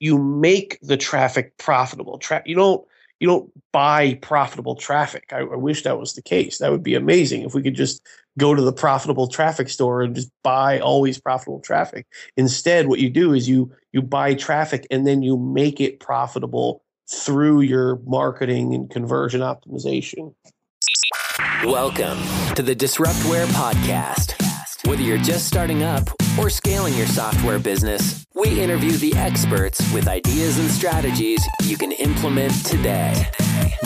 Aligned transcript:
you 0.00 0.18
make 0.18 0.78
the 0.82 0.96
traffic 0.96 1.56
profitable. 1.58 2.18
Tra- 2.18 2.42
you 2.44 2.54
don't 2.54 2.86
you 3.20 3.26
don't 3.26 3.50
buy 3.72 4.14
profitable 4.14 4.76
traffic. 4.76 5.24
I, 5.32 5.38
I, 5.38 5.56
wish 5.56 5.82
that 5.82 5.98
was 5.98 6.14
the 6.14 6.22
case. 6.22 6.58
That 6.58 6.70
would 6.70 6.84
be 6.84 6.94
amazing 6.94 7.42
if 7.42 7.52
we 7.52 7.62
could 7.62 7.74
just 7.74 8.00
go 8.38 8.54
to 8.54 8.62
the 8.62 8.72
profitable 8.72 9.26
traffic 9.26 9.68
store 9.68 10.02
and 10.02 10.14
just 10.14 10.30
buy 10.44 10.78
always 10.78 11.18
profitable 11.18 11.60
traffic. 11.60 12.06
Instead, 12.36 12.86
what 12.86 13.00
you 13.00 13.10
do 13.10 13.32
is 13.34 13.48
you 13.48 13.72
you 13.92 14.02
buy 14.02 14.34
traffic 14.34 14.86
and 14.90 15.06
then 15.06 15.22
you 15.22 15.36
make 15.36 15.80
it 15.80 15.98
profitable 15.98 16.82
through 17.10 17.62
your 17.62 17.98
marketing 18.06 18.74
and 18.74 18.90
conversion 18.90 19.40
optimization. 19.40 20.34
Welcome 21.64 22.18
to 22.54 22.62
the 22.62 22.76
Disruptware 22.76 23.46
podcast. 23.46 24.37
Whether 24.88 25.02
you're 25.02 25.18
just 25.18 25.46
starting 25.46 25.82
up 25.82 26.08
or 26.38 26.48
scaling 26.48 26.94
your 26.94 27.06
software 27.06 27.58
business, 27.58 28.24
we 28.34 28.58
interview 28.58 28.92
the 28.92 29.14
experts 29.16 29.78
with 29.92 30.08
ideas 30.08 30.58
and 30.58 30.70
strategies 30.70 31.46
you 31.64 31.76
can 31.76 31.92
implement 31.92 32.64
today. 32.64 33.26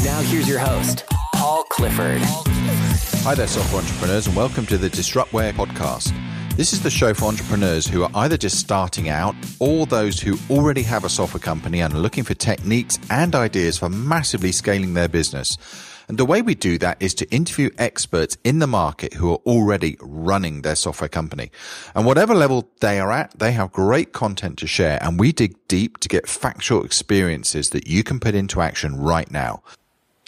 Now, 0.04 0.20
here's 0.20 0.48
your 0.48 0.60
host, 0.60 1.04
Paul 1.34 1.64
Clifford. 1.64 2.20
Hi 2.22 3.34
there, 3.34 3.48
software 3.48 3.82
entrepreneurs, 3.82 4.28
and 4.28 4.36
welcome 4.36 4.64
to 4.66 4.78
the 4.78 4.88
Disruptware 4.88 5.52
podcast. 5.52 6.14
This 6.56 6.72
is 6.72 6.80
the 6.80 6.90
show 6.90 7.12
for 7.14 7.24
entrepreneurs 7.24 7.84
who 7.84 8.04
are 8.04 8.10
either 8.14 8.36
just 8.36 8.60
starting 8.60 9.08
out 9.08 9.34
or 9.58 9.86
those 9.86 10.20
who 10.20 10.38
already 10.50 10.82
have 10.82 11.02
a 11.02 11.08
software 11.08 11.40
company 11.40 11.80
and 11.80 11.92
are 11.94 11.98
looking 11.98 12.22
for 12.22 12.34
techniques 12.34 13.00
and 13.10 13.34
ideas 13.34 13.76
for 13.76 13.88
massively 13.88 14.52
scaling 14.52 14.94
their 14.94 15.08
business. 15.08 15.58
And 16.08 16.18
the 16.18 16.24
way 16.24 16.42
we 16.42 16.54
do 16.54 16.78
that 16.78 16.96
is 17.00 17.14
to 17.14 17.30
interview 17.30 17.70
experts 17.78 18.36
in 18.44 18.58
the 18.58 18.66
market 18.66 19.14
who 19.14 19.32
are 19.32 19.40
already 19.46 19.96
running 20.00 20.62
their 20.62 20.74
software 20.74 21.08
company. 21.08 21.50
And 21.94 22.06
whatever 22.06 22.34
level 22.34 22.68
they 22.80 23.00
are 23.00 23.12
at, 23.12 23.38
they 23.38 23.52
have 23.52 23.72
great 23.72 24.12
content 24.12 24.58
to 24.58 24.66
share. 24.66 24.98
And 25.02 25.18
we 25.18 25.32
dig 25.32 25.56
deep 25.68 25.98
to 25.98 26.08
get 26.08 26.28
factual 26.28 26.84
experiences 26.84 27.70
that 27.70 27.86
you 27.86 28.02
can 28.02 28.20
put 28.20 28.34
into 28.34 28.60
action 28.60 28.96
right 28.96 29.30
now. 29.30 29.62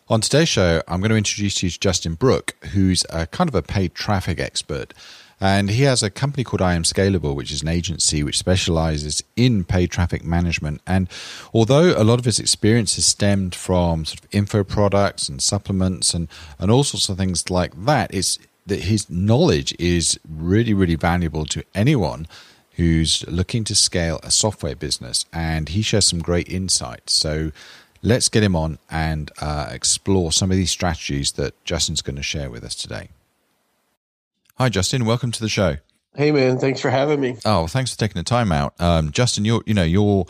On 0.08 0.20
today's 0.20 0.50
show, 0.50 0.82
I'm 0.86 1.00
going 1.00 1.10
to 1.10 1.16
introduce 1.16 1.62
you 1.62 1.70
to 1.70 1.80
Justin 1.80 2.14
Brooke, 2.14 2.54
who's 2.72 3.06
a 3.08 3.26
kind 3.26 3.48
of 3.48 3.54
a 3.54 3.62
paid 3.62 3.94
traffic 3.94 4.38
expert. 4.38 4.92
And 5.44 5.68
he 5.68 5.82
has 5.82 6.02
a 6.02 6.08
company 6.08 6.42
called 6.42 6.62
I 6.62 6.72
Am 6.72 6.84
Scalable, 6.84 7.34
which 7.34 7.52
is 7.52 7.60
an 7.60 7.68
agency 7.68 8.22
which 8.22 8.38
specializes 8.38 9.22
in 9.36 9.62
paid 9.62 9.90
traffic 9.90 10.24
management. 10.24 10.80
And 10.86 11.06
although 11.52 11.92
a 12.00 12.02
lot 12.02 12.18
of 12.18 12.24
his 12.24 12.40
experience 12.40 12.94
has 12.94 13.04
stemmed 13.04 13.54
from 13.54 14.06
sort 14.06 14.20
of 14.20 14.28
info 14.32 14.64
products 14.64 15.28
and 15.28 15.42
supplements 15.42 16.14
and, 16.14 16.28
and 16.58 16.70
all 16.70 16.82
sorts 16.82 17.10
of 17.10 17.18
things 17.18 17.50
like 17.50 17.72
that, 17.84 18.14
it's 18.14 18.38
that 18.64 18.84
his 18.84 19.10
knowledge 19.10 19.76
is 19.78 20.18
really, 20.26 20.72
really 20.72 20.94
valuable 20.94 21.44
to 21.44 21.62
anyone 21.74 22.26
who's 22.76 23.22
looking 23.28 23.64
to 23.64 23.74
scale 23.74 24.20
a 24.22 24.30
software 24.30 24.74
business. 24.74 25.26
And 25.30 25.68
he 25.68 25.82
shares 25.82 26.06
some 26.08 26.20
great 26.20 26.48
insights. 26.48 27.12
So 27.12 27.52
let's 28.00 28.30
get 28.30 28.42
him 28.42 28.56
on 28.56 28.78
and 28.90 29.30
uh, 29.42 29.68
explore 29.70 30.32
some 30.32 30.50
of 30.50 30.56
these 30.56 30.70
strategies 30.70 31.32
that 31.32 31.52
Justin's 31.66 32.00
going 32.00 32.16
to 32.16 32.22
share 32.22 32.48
with 32.48 32.64
us 32.64 32.74
today. 32.74 33.10
Hi, 34.56 34.68
Justin. 34.68 35.04
Welcome 35.04 35.32
to 35.32 35.40
the 35.40 35.48
show. 35.48 35.78
Hey, 36.14 36.30
man. 36.30 36.58
Thanks 36.58 36.80
for 36.80 36.88
having 36.88 37.20
me. 37.20 37.38
Oh, 37.44 37.66
thanks 37.66 37.92
for 37.92 37.98
taking 37.98 38.20
the 38.20 38.22
time 38.22 38.52
out. 38.52 38.80
Um, 38.80 39.10
Justin, 39.10 39.44
you're, 39.44 39.64
you 39.66 39.74
know, 39.74 39.82
you're, 39.82 40.26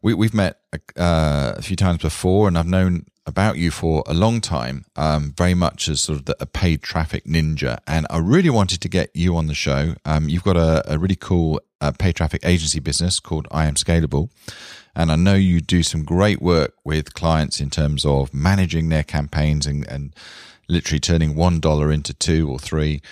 we, 0.00 0.14
we've 0.14 0.32
met 0.32 0.60
uh, 0.96 1.54
a 1.56 1.60
few 1.62 1.74
times 1.74 2.00
before 2.00 2.46
and 2.46 2.56
I've 2.56 2.68
known 2.68 3.06
about 3.26 3.58
you 3.58 3.72
for 3.72 4.04
a 4.06 4.14
long 4.14 4.40
time, 4.40 4.84
um, 4.94 5.34
very 5.36 5.54
much 5.54 5.88
as 5.88 6.00
sort 6.02 6.20
of 6.20 6.26
the, 6.26 6.36
a 6.38 6.46
paid 6.46 6.82
traffic 6.82 7.24
ninja. 7.24 7.78
And 7.88 8.06
I 8.10 8.18
really 8.18 8.50
wanted 8.50 8.80
to 8.80 8.88
get 8.88 9.10
you 9.12 9.36
on 9.36 9.48
the 9.48 9.54
show. 9.54 9.96
Um, 10.04 10.28
you've 10.28 10.44
got 10.44 10.56
a, 10.56 10.84
a 10.92 10.96
really 10.96 11.16
cool 11.16 11.60
uh, 11.80 11.90
paid 11.90 12.14
traffic 12.14 12.42
agency 12.44 12.78
business 12.78 13.18
called 13.18 13.48
I 13.50 13.66
Am 13.66 13.74
Scalable. 13.74 14.30
And 14.94 15.10
I 15.10 15.16
know 15.16 15.34
you 15.34 15.60
do 15.60 15.82
some 15.82 16.04
great 16.04 16.40
work 16.40 16.74
with 16.84 17.14
clients 17.14 17.60
in 17.60 17.70
terms 17.70 18.04
of 18.04 18.32
managing 18.32 18.88
their 18.88 19.02
campaigns 19.02 19.66
and, 19.66 19.84
and 19.88 20.14
literally 20.68 21.00
turning 21.00 21.34
$1 21.34 21.92
into 21.92 22.14
two 22.14 22.48
or 22.48 22.60
three. 22.60 23.02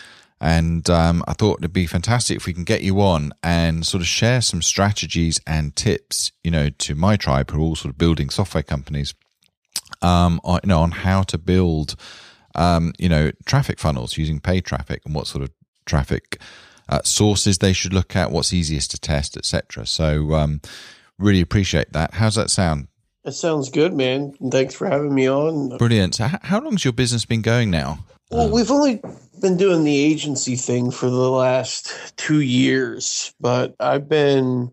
And 0.43 0.91
um, 0.91 1.23
I 1.29 1.35
thought 1.35 1.61
it'd 1.61 1.73
be 1.73 1.87
fantastic 1.87 2.37
if 2.37 2.47
we 2.47 2.53
can 2.53 2.65
get 2.65 2.83
you 2.83 3.01
on 3.01 3.33
and 3.45 3.87
sort 3.87 4.01
of 4.01 4.09
share 4.09 4.41
some 4.41 4.61
strategies 4.61 5.41
and 5.47 5.75
tips, 5.77 6.33
you 6.43 6.51
know, 6.51 6.69
to 6.69 6.97
my 6.97 7.17
tribe 7.17 7.53
who 7.53 7.59
are 7.59 7.61
all 7.61 7.77
sort 7.77 7.91
of 7.95 7.99
building 7.99 8.29
software 8.29 8.65
companies, 8.65 9.15
um, 10.03 10.41
on, 10.43 10.59
you 10.65 10.69
know, 10.69 10.81
on 10.81 10.91
how 10.91 11.23
to 11.23 11.39
build, 11.39 11.95
um, 12.57 12.93
you 12.99 13.09
know, 13.09 13.31
traffic 13.47 13.79
funnels 13.79 14.19
using 14.19 14.41
paid 14.41 14.65
traffic 14.65 15.03
and 15.05 15.15
what 15.15 15.29
sort 15.29 15.45
of 15.45 15.51
traffic 15.87 16.41
uh, 16.89 17.03
sources 17.05 17.59
they 17.59 17.73
should 17.73 17.95
look 17.95 18.17
at, 18.17 18.33
what's 18.33 18.53
easiest 18.53 18.91
to 18.91 18.99
test, 18.99 19.37
etc. 19.37 19.87
So, 19.87 20.35
um, 20.35 20.61
really 21.21 21.41
appreciate 21.41 21.93
that. 21.93 22.15
How's 22.15 22.35
that 22.35 22.51
sound? 22.51 22.89
That 23.23 23.33
sounds 23.33 23.71
good, 23.71 23.95
man. 23.95 24.35
Thanks 24.51 24.75
for 24.75 24.89
having 24.89 25.15
me 25.15 25.31
on. 25.31 25.79
Brilliant. 25.79 26.17
So, 26.17 26.29
how 26.43 26.61
long's 26.61 26.85
your 26.85 26.93
business 26.93 27.25
been 27.25 27.43
going 27.43 27.71
now? 27.71 28.01
Well, 28.33 28.51
we've 28.51 28.71
only 28.71 29.01
been 29.43 29.57
doing 29.57 29.85
the 29.85 30.05
agency 30.05 30.57
thing 30.57 30.91
for 30.91 31.11
the 31.11 31.31
last 31.31 32.15
two 32.17 32.41
years, 32.41 33.35
but 33.41 33.75
I've 33.79 34.09
been, 34.09 34.73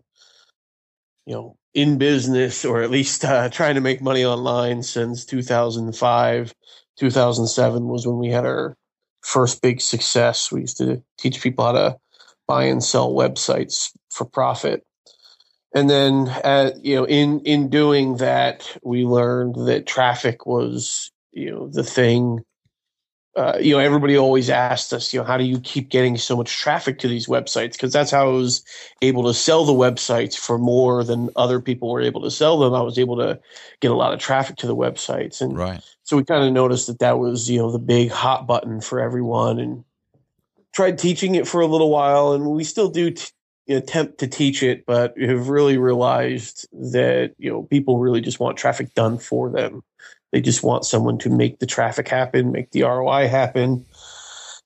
you 1.26 1.34
know, 1.34 1.56
in 1.74 1.98
business 1.98 2.64
or 2.64 2.82
at 2.82 2.90
least 2.90 3.24
uh, 3.24 3.48
trying 3.50 3.74
to 3.74 3.80
make 3.80 4.00
money 4.00 4.24
online 4.24 4.82
since 4.82 5.24
2005. 5.26 6.54
2007 6.98 7.84
was 7.88 8.06
when 8.06 8.18
we 8.18 8.28
had 8.28 8.46
our 8.46 8.76
first 9.22 9.60
big 9.60 9.80
success. 9.80 10.50
We 10.50 10.62
used 10.62 10.78
to 10.78 11.02
teach 11.18 11.42
people 11.42 11.64
how 11.64 11.72
to 11.72 11.96
buy 12.46 12.64
and 12.64 12.82
sell 12.82 13.12
websites 13.12 13.92
for 14.10 14.24
profit. 14.24 14.84
And 15.74 15.88
then, 15.88 16.28
uh, 16.28 16.72
you 16.80 16.96
know, 16.96 17.04
in 17.06 17.40
in 17.40 17.68
doing 17.68 18.16
that, 18.16 18.76
we 18.82 19.04
learned 19.04 19.54
that 19.66 19.86
traffic 19.86 20.44
was, 20.44 21.12
you 21.32 21.50
know, 21.50 21.68
the 21.68 21.84
thing 21.84 22.44
uh, 23.36 23.56
you 23.60 23.72
know, 23.72 23.78
everybody 23.78 24.16
always 24.16 24.50
asked 24.50 24.92
us, 24.92 25.12
you 25.12 25.20
know, 25.20 25.24
how 25.24 25.36
do 25.36 25.44
you 25.44 25.60
keep 25.60 25.88
getting 25.88 26.16
so 26.16 26.36
much 26.36 26.58
traffic 26.58 26.98
to 26.98 27.08
these 27.08 27.28
websites? 27.28 27.72
Because 27.72 27.92
that's 27.92 28.10
how 28.10 28.28
I 28.28 28.32
was 28.32 28.64
able 29.02 29.22
to 29.24 29.34
sell 29.34 29.64
the 29.64 29.72
websites 29.72 30.36
for 30.36 30.58
more 30.58 31.04
than 31.04 31.30
other 31.36 31.60
people 31.60 31.90
were 31.90 32.00
able 32.00 32.22
to 32.22 32.30
sell 32.30 32.58
them. 32.58 32.74
I 32.74 32.82
was 32.82 32.98
able 32.98 33.16
to 33.18 33.38
get 33.80 33.92
a 33.92 33.94
lot 33.94 34.12
of 34.12 34.18
traffic 34.18 34.56
to 34.56 34.66
the 34.66 34.74
websites, 34.74 35.40
and 35.40 35.56
right. 35.56 35.80
so 36.02 36.16
we 36.16 36.24
kind 36.24 36.44
of 36.44 36.52
noticed 36.52 36.88
that 36.88 36.98
that 36.98 37.20
was, 37.20 37.48
you 37.48 37.58
know, 37.58 37.70
the 37.70 37.78
big 37.78 38.10
hot 38.10 38.48
button 38.48 38.80
for 38.80 39.00
everyone, 39.00 39.60
and 39.60 39.84
tried 40.72 40.98
teaching 40.98 41.36
it 41.36 41.46
for 41.46 41.60
a 41.60 41.66
little 41.66 41.90
while, 41.90 42.32
and 42.32 42.44
we 42.46 42.64
still 42.64 42.90
do. 42.90 43.12
T- 43.12 43.30
attempt 43.68 44.18
to 44.18 44.26
teach 44.26 44.64
it, 44.64 44.84
but 44.84 45.16
have 45.16 45.48
really 45.48 45.78
realized 45.78 46.66
that 46.72 47.34
you 47.38 47.48
know 47.48 47.62
people 47.62 48.00
really 48.00 48.20
just 48.20 48.40
want 48.40 48.56
traffic 48.56 48.92
done 48.94 49.16
for 49.16 49.48
them. 49.48 49.84
They 50.32 50.40
just 50.40 50.62
want 50.62 50.84
someone 50.84 51.18
to 51.18 51.30
make 51.30 51.58
the 51.58 51.66
traffic 51.66 52.08
happen, 52.08 52.52
make 52.52 52.70
the 52.70 52.82
ROI 52.82 53.28
happen. 53.28 53.86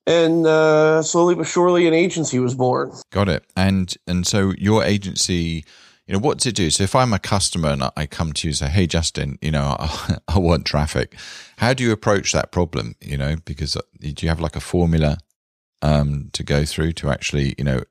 And 0.06 0.46
uh, 0.46 1.02
slowly 1.02 1.34
but 1.34 1.46
surely, 1.46 1.86
an 1.86 1.94
agency 1.94 2.38
was 2.38 2.54
born. 2.54 2.92
Got 3.10 3.28
it. 3.28 3.44
And 3.56 3.94
and 4.06 4.26
so 4.26 4.52
your 4.58 4.84
agency, 4.84 5.64
you 6.06 6.12
know, 6.12 6.18
what 6.18 6.38
does 6.38 6.46
it 6.46 6.56
do? 6.56 6.68
So 6.68 6.84
if 6.84 6.94
I'm 6.94 7.14
a 7.14 7.18
customer 7.18 7.70
and 7.70 7.84
I 7.96 8.06
come 8.06 8.34
to 8.34 8.46
you 8.46 8.50
and 8.50 8.56
say, 8.58 8.68
"Hey, 8.68 8.86
Justin, 8.86 9.38
you 9.40 9.50
know, 9.50 9.76
I, 9.78 10.18
I 10.28 10.38
want 10.38 10.66
traffic," 10.66 11.16
how 11.56 11.72
do 11.72 11.82
you 11.82 11.92
approach 11.92 12.32
that 12.32 12.52
problem? 12.52 12.96
You 13.00 13.16
know, 13.16 13.36
because 13.46 13.76
uh, 13.76 13.80
do 13.98 14.14
you 14.18 14.28
have 14.28 14.40
like 14.40 14.56
a 14.56 14.60
formula 14.60 15.16
um, 15.80 16.28
to 16.34 16.42
go 16.42 16.66
through 16.66 16.92
to 16.92 17.10
actually, 17.10 17.54
you 17.56 17.64
know, 17.64 17.82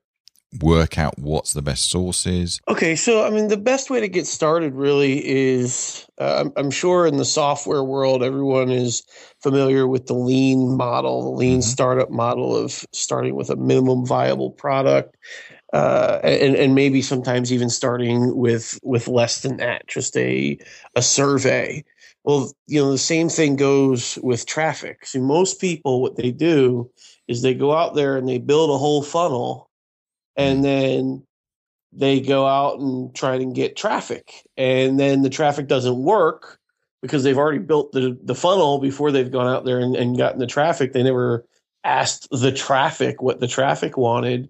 work 0.61 0.97
out 0.97 1.17
what's 1.17 1.53
the 1.53 1.61
best 1.61 1.89
sources? 1.89 2.59
Okay, 2.67 2.95
so 2.95 3.25
I 3.25 3.29
mean, 3.29 3.47
the 3.47 3.57
best 3.57 3.89
way 3.89 3.99
to 3.99 4.07
get 4.07 4.27
started 4.27 4.73
really 4.73 5.25
is 5.25 6.05
uh, 6.19 6.43
I'm, 6.45 6.53
I'm, 6.55 6.71
sure 6.71 7.07
in 7.07 7.17
the 7.17 7.25
software 7.25 7.83
world, 7.83 8.23
everyone 8.23 8.69
is 8.69 9.03
familiar 9.41 9.87
with 9.87 10.07
the 10.07 10.13
lean 10.13 10.77
model, 10.77 11.23
the 11.23 11.37
lean 11.37 11.59
mm-hmm. 11.59 11.61
startup 11.61 12.11
model 12.11 12.55
of 12.55 12.85
starting 12.91 13.35
with 13.35 13.49
a 13.49 13.55
minimum 13.55 14.05
viable 14.05 14.51
product. 14.51 15.15
Uh, 15.73 16.19
and, 16.23 16.55
and 16.55 16.75
maybe 16.75 17.01
sometimes 17.01 17.51
even 17.51 17.67
starting 17.67 18.35
with 18.37 18.79
with 18.83 19.07
less 19.07 19.41
than 19.41 19.57
that, 19.57 19.87
just 19.87 20.15
a 20.15 20.55
a 20.95 21.01
survey. 21.01 21.83
Well, 22.23 22.53
you 22.67 22.79
know, 22.79 22.91
the 22.91 22.97
same 22.97 23.27
thing 23.27 23.55
goes 23.55 24.17
with 24.21 24.45
traffic. 24.45 25.05
So 25.05 25.19
most 25.19 25.59
people, 25.59 26.01
what 26.01 26.15
they 26.15 26.31
do 26.31 26.89
is 27.27 27.41
they 27.41 27.53
go 27.53 27.73
out 27.73 27.95
there 27.95 28.17
and 28.17 28.29
they 28.29 28.37
build 28.37 28.69
a 28.69 28.77
whole 28.77 29.01
funnel 29.01 29.69
and 30.35 30.59
mm. 30.59 30.63
then 30.63 31.23
they 31.91 32.19
go 32.19 32.45
out 32.45 32.79
and 32.79 33.13
try 33.15 33.35
and 33.35 33.55
get 33.55 33.75
traffic 33.75 34.47
and 34.57 34.99
then 34.99 35.21
the 35.21 35.29
traffic 35.29 35.67
doesn't 35.67 35.97
work 35.97 36.59
because 37.01 37.23
they've 37.23 37.37
already 37.37 37.59
built 37.59 37.91
the, 37.91 38.17
the 38.23 38.35
funnel 38.35 38.79
before 38.79 39.11
they've 39.11 39.31
gone 39.31 39.47
out 39.47 39.65
there 39.65 39.79
and, 39.79 39.95
and 39.95 40.17
gotten 40.17 40.39
the 40.39 40.47
traffic 40.47 40.93
they 40.93 41.03
never 41.03 41.45
asked 41.83 42.27
the 42.31 42.51
traffic 42.51 43.21
what 43.21 43.39
the 43.39 43.47
traffic 43.47 43.97
wanted 43.97 44.49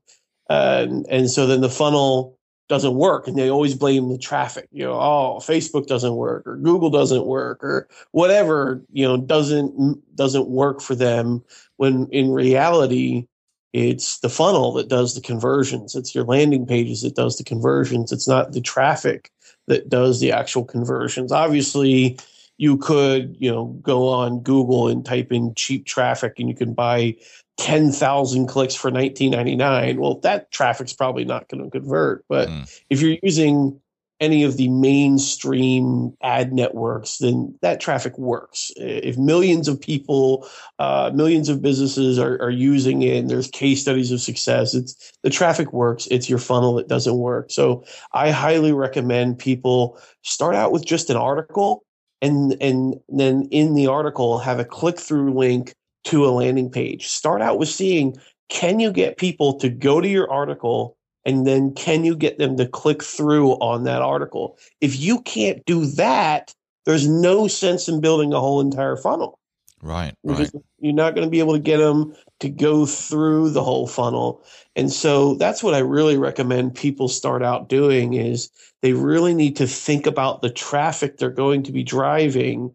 uh, 0.49 0.85
and, 0.87 1.05
and 1.09 1.29
so 1.29 1.47
then 1.47 1.61
the 1.61 1.69
funnel 1.69 2.37
doesn't 2.69 2.95
work 2.95 3.27
and 3.27 3.37
they 3.37 3.49
always 3.49 3.75
blame 3.75 4.09
the 4.09 4.17
traffic 4.17 4.67
you 4.71 4.83
know 4.83 4.93
oh 4.93 5.37
facebook 5.41 5.85
doesn't 5.85 6.15
work 6.15 6.47
or 6.47 6.55
google 6.57 6.89
doesn't 6.89 7.25
work 7.25 7.61
or 7.63 7.87
whatever 8.11 8.81
you 8.91 9.05
know 9.05 9.17
doesn't 9.17 10.15
doesn't 10.15 10.47
work 10.47 10.79
for 10.79 10.95
them 10.95 11.43
when 11.75 12.07
in 12.11 12.31
reality 12.31 13.27
It's 13.73 14.19
the 14.19 14.29
funnel 14.29 14.71
that 14.73 14.87
does 14.87 15.15
the 15.15 15.21
conversions. 15.21 15.95
It's 15.95 16.13
your 16.13 16.23
landing 16.23 16.65
pages 16.65 17.01
that 17.01 17.15
does 17.15 17.37
the 17.37 17.43
conversions. 17.43 18.11
It's 18.11 18.27
not 18.27 18.51
the 18.51 18.61
traffic 18.61 19.31
that 19.67 19.89
does 19.89 20.19
the 20.19 20.31
actual 20.31 20.63
conversions. 20.63 21.31
Obviously, 21.31 22.19
you 22.57 22.77
could, 22.77 23.35
you 23.39 23.51
know, 23.51 23.65
go 23.81 24.07
on 24.07 24.41
Google 24.41 24.87
and 24.87 25.03
type 25.03 25.31
in 25.31 25.55
cheap 25.55 25.85
traffic 25.85 26.35
and 26.37 26.47
you 26.47 26.55
can 26.55 26.73
buy 26.73 27.15
10,000 27.57 28.47
clicks 28.47 28.75
for 28.75 28.91
19.99. 28.91 29.97
Well, 29.97 30.19
that 30.19 30.51
traffic's 30.51 30.93
probably 30.93 31.25
not 31.25 31.47
going 31.49 31.63
to 31.63 31.69
convert, 31.69 32.25
but 32.27 32.49
mm. 32.49 32.81
if 32.89 33.01
you're 33.01 33.17
using 33.23 33.79
any 34.19 34.43
of 34.43 34.57
the 34.57 34.69
mainstream 34.69 36.15
ad 36.21 36.53
networks, 36.53 37.17
then 37.17 37.57
that 37.61 37.81
traffic 37.81 38.17
works. 38.17 38.71
If 38.77 39.17
millions 39.17 39.67
of 39.67 39.81
people, 39.81 40.47
uh, 40.79 41.11
millions 41.13 41.49
of 41.49 41.61
businesses 41.61 42.17
are, 42.17 42.41
are 42.41 42.49
using 42.49 43.01
it, 43.01 43.17
and 43.17 43.29
there's 43.29 43.49
case 43.49 43.81
studies 43.81 44.11
of 44.11 44.21
success, 44.21 44.73
it's 44.73 45.13
the 45.23 45.29
traffic 45.29 45.73
works. 45.73 46.07
It's 46.09 46.29
your 46.29 46.39
funnel 46.39 46.75
that 46.75 46.87
doesn't 46.87 47.17
work. 47.17 47.51
So 47.51 47.83
I 48.13 48.31
highly 48.31 48.71
recommend 48.71 49.39
people 49.39 49.99
start 50.21 50.55
out 50.55 50.71
with 50.71 50.85
just 50.85 51.09
an 51.09 51.17
article, 51.17 51.83
and 52.21 52.55
and 52.61 52.95
then 53.09 53.47
in 53.51 53.73
the 53.73 53.87
article 53.87 54.39
have 54.39 54.59
a 54.59 54.65
click 54.65 54.99
through 54.99 55.33
link 55.33 55.73
to 56.05 56.25
a 56.25 56.31
landing 56.31 56.69
page. 56.69 57.07
Start 57.07 57.41
out 57.41 57.57
with 57.57 57.69
seeing 57.69 58.15
can 58.49 58.79
you 58.79 58.91
get 58.91 59.17
people 59.17 59.55
to 59.59 59.69
go 59.69 59.99
to 59.99 60.07
your 60.07 60.31
article 60.31 60.97
and 61.25 61.47
then 61.47 61.73
can 61.73 62.03
you 62.03 62.15
get 62.15 62.37
them 62.37 62.57
to 62.57 62.67
click 62.67 63.03
through 63.03 63.51
on 63.53 63.83
that 63.85 64.01
article? 64.01 64.57
If 64.81 64.99
you 64.99 65.21
can't 65.21 65.63
do 65.65 65.85
that, 65.85 66.53
there's 66.85 67.07
no 67.07 67.47
sense 67.47 67.87
in 67.87 68.01
building 68.01 68.33
a 68.33 68.39
whole 68.39 68.59
entire 68.61 68.97
funnel. 68.97 69.39
Right, 69.81 70.15
right. 70.23 70.49
You're 70.79 70.93
not 70.93 71.13
going 71.13 71.27
to 71.27 71.31
be 71.31 71.39
able 71.39 71.53
to 71.53 71.59
get 71.59 71.77
them 71.77 72.15
to 72.39 72.49
go 72.49 72.85
through 72.85 73.49
the 73.49 73.63
whole 73.63 73.85
funnel. 73.85 74.41
And 74.77 74.91
so 74.91 75.35
that's 75.35 75.61
what 75.61 75.73
I 75.73 75.79
really 75.79 76.17
recommend 76.17 76.75
people 76.75 77.09
start 77.09 77.43
out 77.43 77.67
doing 77.67 78.13
is 78.13 78.49
they 78.81 78.93
really 78.93 79.33
need 79.33 79.57
to 79.57 79.67
think 79.67 80.07
about 80.07 80.41
the 80.41 80.49
traffic 80.49 81.17
they're 81.17 81.29
going 81.29 81.63
to 81.63 81.73
be 81.73 81.83
driving 81.83 82.71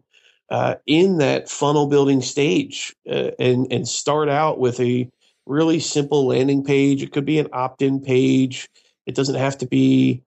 uh, 0.51 0.75
in 0.85 1.17
that 1.17 1.49
funnel 1.49 1.87
building 1.87 2.21
stage 2.21 2.95
uh, 3.09 3.31
and 3.39 3.71
and 3.71 3.87
start 3.87 4.29
out 4.29 4.59
with 4.59 4.79
a 4.79 5.09
really 5.49 5.79
simple 5.79 6.27
landing 6.27 6.63
page. 6.63 7.01
It 7.01 7.11
could 7.11 7.25
be 7.25 7.39
an 7.39 7.49
opt-in 7.51 8.01
page. 8.01 8.69
It 9.05 9.15
doesn't 9.15 9.35
have 9.35 9.57
to 9.57 9.67
be, 9.67 10.21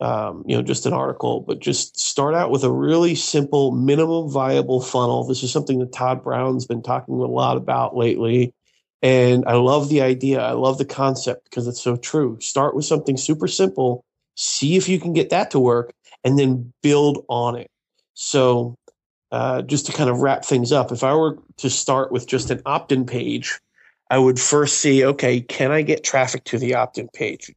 um, 0.00 0.44
you 0.46 0.54
know, 0.54 0.62
just 0.62 0.84
an 0.84 0.92
article, 0.92 1.40
but 1.40 1.58
just 1.58 1.98
start 1.98 2.34
out 2.34 2.50
with 2.50 2.62
a 2.62 2.70
really 2.70 3.14
simple, 3.14 3.72
minimum 3.72 4.30
viable 4.30 4.82
funnel. 4.82 5.24
This 5.24 5.42
is 5.42 5.50
something 5.50 5.78
that 5.78 5.92
Todd 5.92 6.22
Brown's 6.22 6.66
been 6.66 6.82
talking 6.82 7.14
a 7.14 7.26
lot 7.26 7.56
about 7.56 7.96
lately. 7.96 8.52
And 9.00 9.44
I 9.46 9.54
love 9.54 9.88
the 9.88 10.02
idea. 10.02 10.40
I 10.40 10.52
love 10.52 10.78
the 10.78 10.84
concept 10.84 11.44
because 11.44 11.66
it's 11.66 11.82
so 11.82 11.96
true. 11.96 12.38
Start 12.40 12.76
with 12.76 12.84
something 12.84 13.16
super 13.16 13.48
simple, 13.48 14.04
see 14.36 14.76
if 14.76 14.88
you 14.88 15.00
can 15.00 15.12
get 15.12 15.30
that 15.30 15.50
to 15.52 15.58
work, 15.58 15.92
and 16.24 16.38
then 16.38 16.72
build 16.82 17.24
on 17.28 17.56
it. 17.56 17.68
So, 18.14 18.76
uh, 19.32 19.62
just 19.62 19.86
to 19.86 19.92
kind 19.92 20.10
of 20.10 20.20
wrap 20.20 20.44
things 20.44 20.72
up, 20.72 20.92
if 20.92 21.02
I 21.02 21.14
were 21.14 21.38
to 21.56 21.70
start 21.70 22.12
with 22.12 22.26
just 22.26 22.50
an 22.50 22.60
opt 22.66 22.92
in 22.92 23.06
page, 23.06 23.58
I 24.12 24.18
would 24.18 24.38
first 24.38 24.80
see, 24.80 25.06
okay, 25.06 25.40
can 25.40 25.72
I 25.72 25.80
get 25.80 26.04
traffic 26.04 26.44
to 26.44 26.58
the 26.58 26.74
opt 26.74 26.98
in 26.98 27.08
page? 27.08 27.50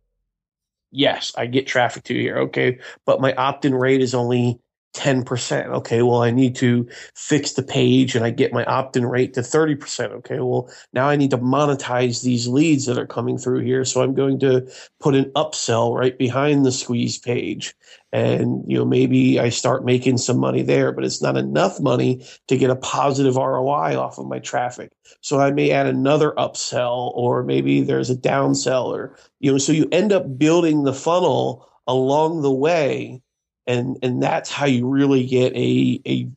Yes, 0.90 1.34
I 1.38 1.48
get 1.48 1.68
traffic 1.68 2.04
to 2.06 2.14
here. 2.14 2.38
Okay. 2.44 2.80
But 3.06 3.20
my 3.20 3.34
opt 3.34 3.66
in 3.66 3.76
rate 3.76 4.00
is 4.00 4.16
only 4.16 4.62
10%. 4.96 5.68
Okay. 5.68 6.02
Well, 6.02 6.24
I 6.24 6.32
need 6.32 6.56
to 6.58 6.88
fix 7.16 7.54
the 7.54 7.64
page 7.64 8.16
and 8.16 8.26
I 8.26 8.30
get 8.30 8.54
my 8.54 8.64
opt 8.66 8.98
in 8.98 9.06
rate 9.06 9.34
to 9.36 9.42
30%. 9.42 10.12
Okay. 10.12 10.40
Well, 10.40 10.70
now 10.94 11.08
I 11.08 11.16
need 11.16 11.32
to 11.32 11.38
monetize 11.38 12.24
these 12.24 12.48
leads 12.48 12.86
that 12.86 12.98
are 12.98 13.06
coming 13.06 13.38
through 13.38 13.60
here. 13.60 13.86
So 13.86 14.02
I'm 14.02 14.16
going 14.16 14.40
to 14.40 14.68
put 15.00 15.16
an 15.16 15.26
upsell 15.36 15.96
right 15.96 16.18
behind 16.18 16.66
the 16.66 16.72
squeeze 16.72 17.18
page 17.18 17.76
and 18.16 18.64
you 18.66 18.78
know 18.78 18.86
maybe 18.86 19.42
I 19.42 19.50
start 19.50 19.84
making 19.84 20.20
some 20.20 20.38
money 20.38 20.62
there, 20.62 20.94
but 20.94 21.04
it's 21.04 21.22
not 21.22 21.36
enough 21.36 21.82
money 21.82 22.26
to 22.48 22.58
get 22.58 22.70
a 22.70 22.76
positive 22.78 23.36
ROI 23.36 24.00
off 24.00 24.18
of 24.18 24.28
my 24.28 24.40
traffic. 24.40 24.94
So 25.20 25.40
I 25.40 25.52
may 25.52 25.72
add 25.72 25.88
another 25.88 26.32
upsell, 26.38 27.12
or 27.14 27.44
maybe 27.44 27.82
there's 27.82 28.10
a 28.10 28.16
downsell, 28.16 28.86
or 28.86 29.18
you 29.42 29.52
know, 29.52 29.58
so 29.58 29.74
you 29.74 29.90
end 29.92 30.14
up 30.14 30.38
building 30.38 30.84
the 30.84 30.94
funnel 30.94 31.70
along 31.88 32.42
the 32.42 32.54
way, 32.54 33.22
and 33.68 33.98
and 34.02 34.22
that's 34.22 34.52
how 34.52 34.66
you 34.66 34.88
really 34.88 35.26
get 35.26 35.54
a 35.56 36.02
a 36.06 36.28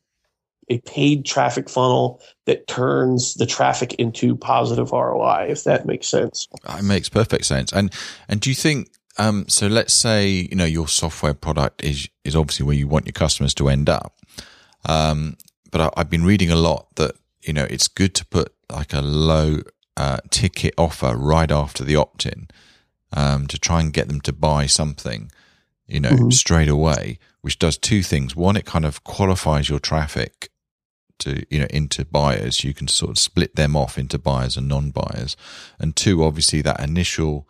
a 0.69 0.79
paid 0.81 1.25
traffic 1.25 1.67
funnel 1.69 2.21
that 2.45 2.67
turns 2.67 3.33
the 3.35 3.45
traffic 3.45 3.95
into 3.95 4.35
positive 4.35 4.91
ROI, 4.91 5.47
if 5.49 5.63
that 5.63 5.85
makes 5.85 6.07
sense. 6.07 6.47
It 6.67 6.83
makes 6.83 7.09
perfect 7.09 7.45
sense. 7.45 7.73
And 7.73 7.93
and 8.27 8.39
do 8.39 8.49
you 8.49 8.55
think 8.55 8.89
um, 9.17 9.45
so 9.49 9.67
let's 9.67 9.93
say 9.93 10.29
you 10.29 10.55
know 10.55 10.65
your 10.65 10.87
software 10.87 11.33
product 11.33 11.83
is 11.83 12.07
is 12.23 12.35
obviously 12.35 12.65
where 12.65 12.75
you 12.75 12.87
want 12.87 13.05
your 13.05 13.13
customers 13.13 13.53
to 13.55 13.67
end 13.67 13.89
up. 13.89 14.17
Um, 14.85 15.35
but 15.71 15.81
I, 15.81 15.89
have 15.97 16.09
been 16.09 16.23
reading 16.23 16.49
a 16.49 16.55
lot 16.55 16.95
that 16.95 17.15
you 17.41 17.53
know 17.53 17.65
it's 17.69 17.87
good 17.87 18.15
to 18.15 18.25
put 18.25 18.53
like 18.71 18.93
a 18.93 19.01
low 19.01 19.59
uh, 19.97 20.19
ticket 20.29 20.73
offer 20.77 21.15
right 21.15 21.51
after 21.51 21.83
the 21.83 21.97
opt 21.97 22.25
in 22.25 22.47
um, 23.11 23.47
to 23.47 23.59
try 23.59 23.81
and 23.81 23.91
get 23.91 24.07
them 24.07 24.21
to 24.21 24.31
buy 24.31 24.65
something, 24.65 25.31
you 25.89 25.99
know, 25.99 26.09
mm-hmm. 26.09 26.29
straight 26.31 26.69
away. 26.69 27.19
Which 27.41 27.57
does 27.57 27.77
two 27.77 28.03
things. 28.03 28.35
One, 28.35 28.57
it 28.57 28.65
kind 28.65 28.85
of 28.85 29.03
qualifies 29.05 29.69
your 29.69 29.79
traffic 29.79 30.49
to 31.19 31.45
you 31.49 31.59
know 31.59 31.67
into 31.69 32.05
buyers. 32.05 32.63
You 32.63 32.73
can 32.73 32.87
sort 32.87 33.11
of 33.11 33.19
split 33.19 33.55
them 33.55 33.75
off 33.75 33.97
into 33.97 34.17
buyers 34.17 34.57
and 34.57 34.67
non 34.67 34.91
buyers. 34.91 35.37
And 35.79 35.95
two, 35.95 36.23
obviously 36.23 36.61
that 36.61 36.81
initial 36.81 37.47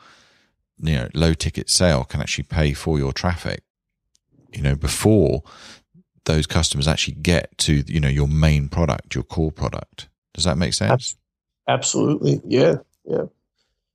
you 0.81 0.95
know 0.95 1.09
low 1.13 1.33
ticket 1.33 1.69
sale 1.69 2.03
can 2.03 2.21
actually 2.21 2.45
pay 2.45 2.73
for 2.73 2.97
your 2.97 3.11
traffic 3.11 3.63
you 4.53 4.61
know 4.61 4.75
before 4.75 5.43
those 6.25 6.47
customers 6.47 6.87
actually 6.87 7.15
get 7.15 7.55
to 7.57 7.83
you 7.87 7.99
know 7.99 8.09
your 8.09 8.27
main 8.27 8.69
product 8.69 9.15
your 9.15 9.23
core 9.23 9.51
product 9.51 10.09
does 10.33 10.43
that 10.43 10.57
make 10.57 10.73
sense 10.73 11.17
absolutely 11.67 12.41
yeah 12.45 12.75
yeah 13.05 13.25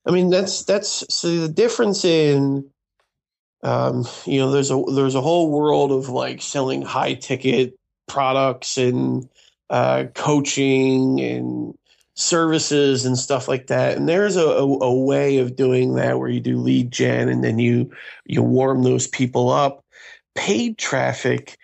i 0.07 0.11
mean 0.11 0.31
that's 0.31 0.65
that's 0.65 1.05
so 1.15 1.41
the 1.41 1.49
difference 1.49 2.05
in 2.05 2.69
um, 3.65 4.07
you 4.27 4.39
know 4.39 4.51
there's 4.51 4.71
a 4.71 4.83
there's 4.95 5.15
a 5.15 5.21
whole 5.21 5.51
world 5.51 5.91
of 5.91 6.09
like 6.09 6.43
selling 6.43 6.83
high 6.83 7.15
ticket 7.15 7.77
products 8.07 8.77
and 8.77 9.29
uh, 9.71 10.05
coaching 10.15 11.21
and 11.21 11.75
services 12.15 13.07
and 13.07 13.19
stuff 13.19 13.49
like 13.49 13.67
that. 13.69 13.97
And 13.97 14.09
there's 14.09 14.37
a, 14.37 14.45
a, 14.45 14.63
a, 14.63 14.95
way 14.95 15.39
of 15.39 15.57
doing 15.57 15.95
that 15.95 16.19
where 16.19 16.29
you 16.29 16.41
do 16.41 16.59
lead 16.59 16.93
gen 16.93 17.29
and 17.29 17.43
then 17.43 17.59
you 17.59 17.91
you 18.25 18.43
warm 18.43 18.83
those 18.83 19.09
people 19.09 19.51
up. 19.51 19.85
Paid 20.35 20.79
traffic 20.79 21.57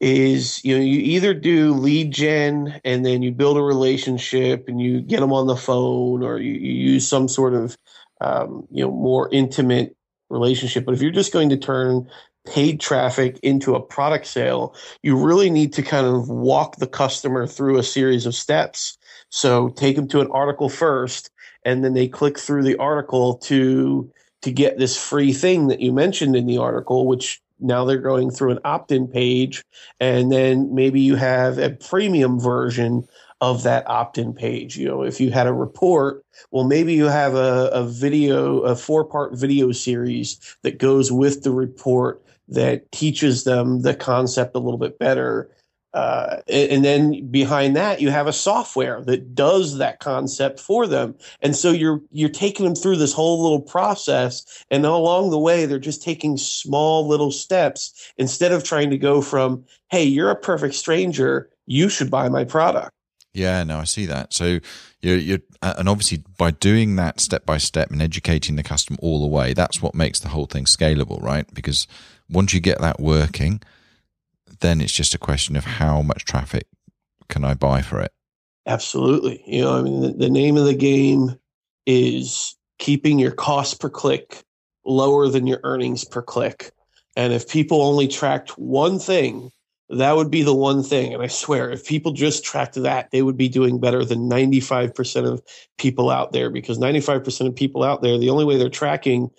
is 0.00 0.64
you 0.64 0.76
know 0.76 0.82
you 0.82 1.00
either 1.00 1.34
do 1.34 1.72
lead 1.72 2.10
gen 2.10 2.80
and 2.84 3.04
then 3.04 3.22
you 3.22 3.32
build 3.32 3.56
a 3.56 3.62
relationship 3.62 4.68
and 4.68 4.80
you 4.80 5.00
get 5.00 5.20
them 5.20 5.32
on 5.32 5.46
the 5.46 5.56
phone 5.56 6.22
or 6.22 6.38
you, 6.38 6.52
you 6.52 6.92
use 6.92 7.08
some 7.08 7.28
sort 7.28 7.54
of 7.54 7.76
um, 8.20 8.66
you 8.70 8.84
know 8.84 8.90
more 8.90 9.28
intimate 9.32 9.96
relationship. 10.30 10.84
But 10.84 10.94
if 10.94 11.02
you're 11.02 11.10
just 11.10 11.32
going 11.32 11.48
to 11.50 11.56
turn 11.56 12.08
paid 12.46 12.80
traffic 12.80 13.38
into 13.42 13.74
a 13.74 13.80
product 13.80 14.26
sale, 14.26 14.74
you 15.02 15.16
really 15.16 15.50
need 15.50 15.72
to 15.74 15.82
kind 15.82 16.06
of 16.06 16.28
walk 16.28 16.76
the 16.76 16.86
customer 16.86 17.46
through 17.46 17.78
a 17.78 17.82
series 17.82 18.24
of 18.24 18.34
steps 18.34 18.98
so 19.30 19.68
take 19.70 19.96
them 19.96 20.08
to 20.08 20.20
an 20.20 20.30
article 20.30 20.68
first, 20.68 21.30
and 21.64 21.84
then 21.84 21.94
they 21.94 22.08
click 22.08 22.38
through 22.38 22.62
the 22.62 22.76
article 22.76 23.36
to 23.38 24.10
to 24.42 24.52
get 24.52 24.78
this 24.78 24.96
free 24.96 25.32
thing 25.32 25.66
that 25.66 25.80
you 25.80 25.92
mentioned 25.92 26.36
in 26.36 26.46
the 26.46 26.58
article, 26.58 27.06
which 27.06 27.40
now 27.58 27.84
they're 27.84 27.98
going 27.98 28.30
through 28.30 28.52
an 28.52 28.60
opt-in 28.64 29.08
page, 29.08 29.64
and 29.98 30.30
then 30.30 30.72
maybe 30.74 31.00
you 31.00 31.16
have 31.16 31.58
a 31.58 31.70
premium 31.70 32.38
version 32.38 33.06
of 33.40 33.62
that 33.62 33.88
opt-in 33.88 34.32
page. 34.32 34.76
You 34.76 34.88
know, 34.88 35.02
if 35.02 35.20
you 35.20 35.30
had 35.30 35.46
a 35.46 35.52
report, 35.52 36.24
well, 36.50 36.64
maybe 36.64 36.94
you 36.94 37.06
have 37.06 37.34
a, 37.34 37.70
a 37.72 37.84
video, 37.84 38.60
a 38.60 38.74
four-part 38.74 39.34
video 39.34 39.72
series 39.72 40.56
that 40.62 40.78
goes 40.78 41.12
with 41.12 41.42
the 41.42 41.52
report 41.52 42.22
that 42.48 42.90
teaches 42.92 43.44
them 43.44 43.82
the 43.82 43.94
concept 43.94 44.56
a 44.56 44.58
little 44.58 44.78
bit 44.78 44.98
better. 44.98 45.50
Uh, 45.94 46.42
and 46.48 46.84
then 46.84 47.28
behind 47.30 47.74
that 47.74 48.00
you 48.00 48.10
have 48.10 48.26
a 48.26 48.32
software 48.32 49.02
that 49.02 49.34
does 49.34 49.78
that 49.78 50.00
concept 50.00 50.60
for 50.60 50.86
them. 50.86 51.14
And 51.40 51.56
so 51.56 51.70
you're 51.70 52.02
you're 52.10 52.28
taking 52.28 52.66
them 52.66 52.74
through 52.74 52.96
this 52.96 53.14
whole 53.14 53.42
little 53.42 53.62
process 53.62 54.64
and 54.70 54.84
along 54.84 55.30
the 55.30 55.38
way 55.38 55.64
they're 55.64 55.78
just 55.78 56.02
taking 56.02 56.36
small 56.36 57.08
little 57.08 57.30
steps 57.30 58.12
instead 58.18 58.52
of 58.52 58.64
trying 58.64 58.90
to 58.90 58.98
go 58.98 59.22
from 59.22 59.64
hey 59.90 60.04
you're 60.04 60.30
a 60.30 60.36
perfect 60.36 60.74
stranger. 60.74 61.48
You 61.66 61.88
should 61.88 62.10
buy 62.10 62.28
my 62.28 62.44
product 62.44 62.92
yeah 63.38 63.62
no 63.62 63.78
i 63.78 63.84
see 63.84 64.06
that 64.06 64.32
so 64.32 64.58
you're, 65.00 65.16
you're 65.16 65.38
uh, 65.62 65.74
and 65.78 65.88
obviously 65.88 66.22
by 66.36 66.50
doing 66.50 66.96
that 66.96 67.20
step 67.20 67.46
by 67.46 67.56
step 67.56 67.90
and 67.90 68.02
educating 68.02 68.56
the 68.56 68.62
customer 68.62 68.98
all 69.00 69.20
the 69.20 69.26
way 69.26 69.54
that's 69.54 69.80
what 69.80 69.94
makes 69.94 70.20
the 70.20 70.28
whole 70.28 70.46
thing 70.46 70.64
scalable 70.64 71.22
right 71.22 71.52
because 71.54 71.86
once 72.28 72.52
you 72.52 72.60
get 72.60 72.80
that 72.80 73.00
working 73.00 73.60
then 74.60 74.80
it's 74.80 74.92
just 74.92 75.14
a 75.14 75.18
question 75.18 75.56
of 75.56 75.64
how 75.64 76.02
much 76.02 76.24
traffic 76.24 76.66
can 77.28 77.44
I 77.44 77.54
buy 77.54 77.82
for 77.82 78.00
it. 78.00 78.12
Absolutely. 78.66 79.42
You 79.46 79.62
know, 79.62 79.78
I 79.78 79.82
mean, 79.82 80.00
the, 80.00 80.12
the 80.12 80.30
name 80.30 80.56
of 80.56 80.64
the 80.64 80.74
game 80.74 81.38
is 81.86 82.56
keeping 82.78 83.18
your 83.18 83.30
cost 83.30 83.80
per 83.80 83.88
click 83.88 84.42
lower 84.84 85.28
than 85.28 85.46
your 85.46 85.60
earnings 85.64 86.04
per 86.04 86.22
click. 86.22 86.70
And 87.16 87.32
if 87.32 87.48
people 87.48 87.82
only 87.82 88.08
tracked 88.08 88.58
one 88.58 88.98
thing, 88.98 89.50
that 89.90 90.16
would 90.16 90.30
be 90.30 90.42
the 90.42 90.54
one 90.54 90.82
thing. 90.82 91.14
And 91.14 91.22
I 91.22 91.28
swear, 91.28 91.70
if 91.70 91.86
people 91.86 92.12
just 92.12 92.44
tracked 92.44 92.74
that, 92.74 93.10
they 93.10 93.22
would 93.22 93.36
be 93.36 93.48
doing 93.48 93.80
better 93.80 94.04
than 94.04 94.28
95% 94.28 95.26
of 95.26 95.42
people 95.78 96.10
out 96.10 96.32
there 96.32 96.50
because 96.50 96.78
95% 96.78 97.46
of 97.46 97.56
people 97.56 97.82
out 97.82 98.02
there, 98.02 98.18
the 98.18 98.30
only 98.30 98.44
way 98.44 98.58
they're 98.58 98.68
tracking 98.68 99.30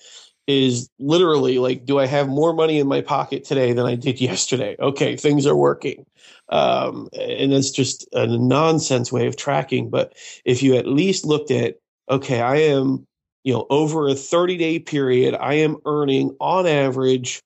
is 0.48 0.90
literally 0.98 1.60
like, 1.60 1.86
do 1.86 2.00
I 2.00 2.08
have 2.08 2.28
more 2.28 2.54
money 2.54 2.80
in 2.80 2.88
my 2.88 3.02
pocket 3.02 3.44
today 3.44 3.74
than 3.74 3.86
I 3.86 3.94
did 3.94 4.20
yesterday? 4.22 4.76
Okay, 4.80 5.16
things 5.16 5.46
are 5.46 5.56
working. 5.56 6.06
Um, 6.50 7.10
and 7.14 7.54
that's 7.54 7.70
just 7.70 8.08
a 8.14 8.26
nonsense 8.26 9.12
way 9.12 9.28
of 9.28 9.36
tracking. 9.36 9.92
But 9.92 10.16
if 10.46 10.64
you 10.64 10.76
at 10.76 10.88
least 10.88 11.26
looked 11.26 11.52
at, 11.52 11.76
okay, 12.10 12.42
I 12.42 12.56
am, 12.56 13.06
you 13.44 13.54
know, 13.54 13.68
over 13.70 14.08
a 14.08 14.16
30 14.16 14.58
day 14.58 14.80
period, 14.80 15.36
I 15.36 15.56
am 15.56 15.78
earning 15.86 16.36
on 16.40 16.66
average 16.66 17.44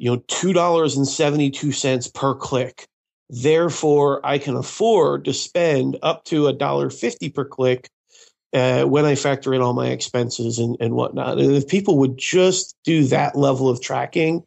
you 0.00 0.10
know, 0.10 0.16
$2.72 0.16 2.14
per 2.14 2.34
click. 2.34 2.86
Therefore, 3.28 4.24
I 4.24 4.38
can 4.38 4.56
afford 4.56 5.26
to 5.26 5.34
spend 5.34 5.98
up 6.02 6.24
to 6.24 6.46
a 6.46 6.54
dollar 6.54 6.88
fifty 6.88 7.28
per 7.28 7.44
click 7.44 7.88
uh, 8.54 8.84
when 8.84 9.04
I 9.04 9.14
factor 9.14 9.52
in 9.52 9.60
all 9.60 9.74
my 9.74 9.88
expenses 9.88 10.58
and, 10.58 10.76
and 10.80 10.94
whatnot. 10.94 11.38
And 11.38 11.52
if 11.52 11.68
people 11.68 11.98
would 11.98 12.16
just 12.16 12.74
do 12.82 13.04
that 13.04 13.36
level 13.36 13.68
of 13.68 13.82
tracking, 13.82 14.42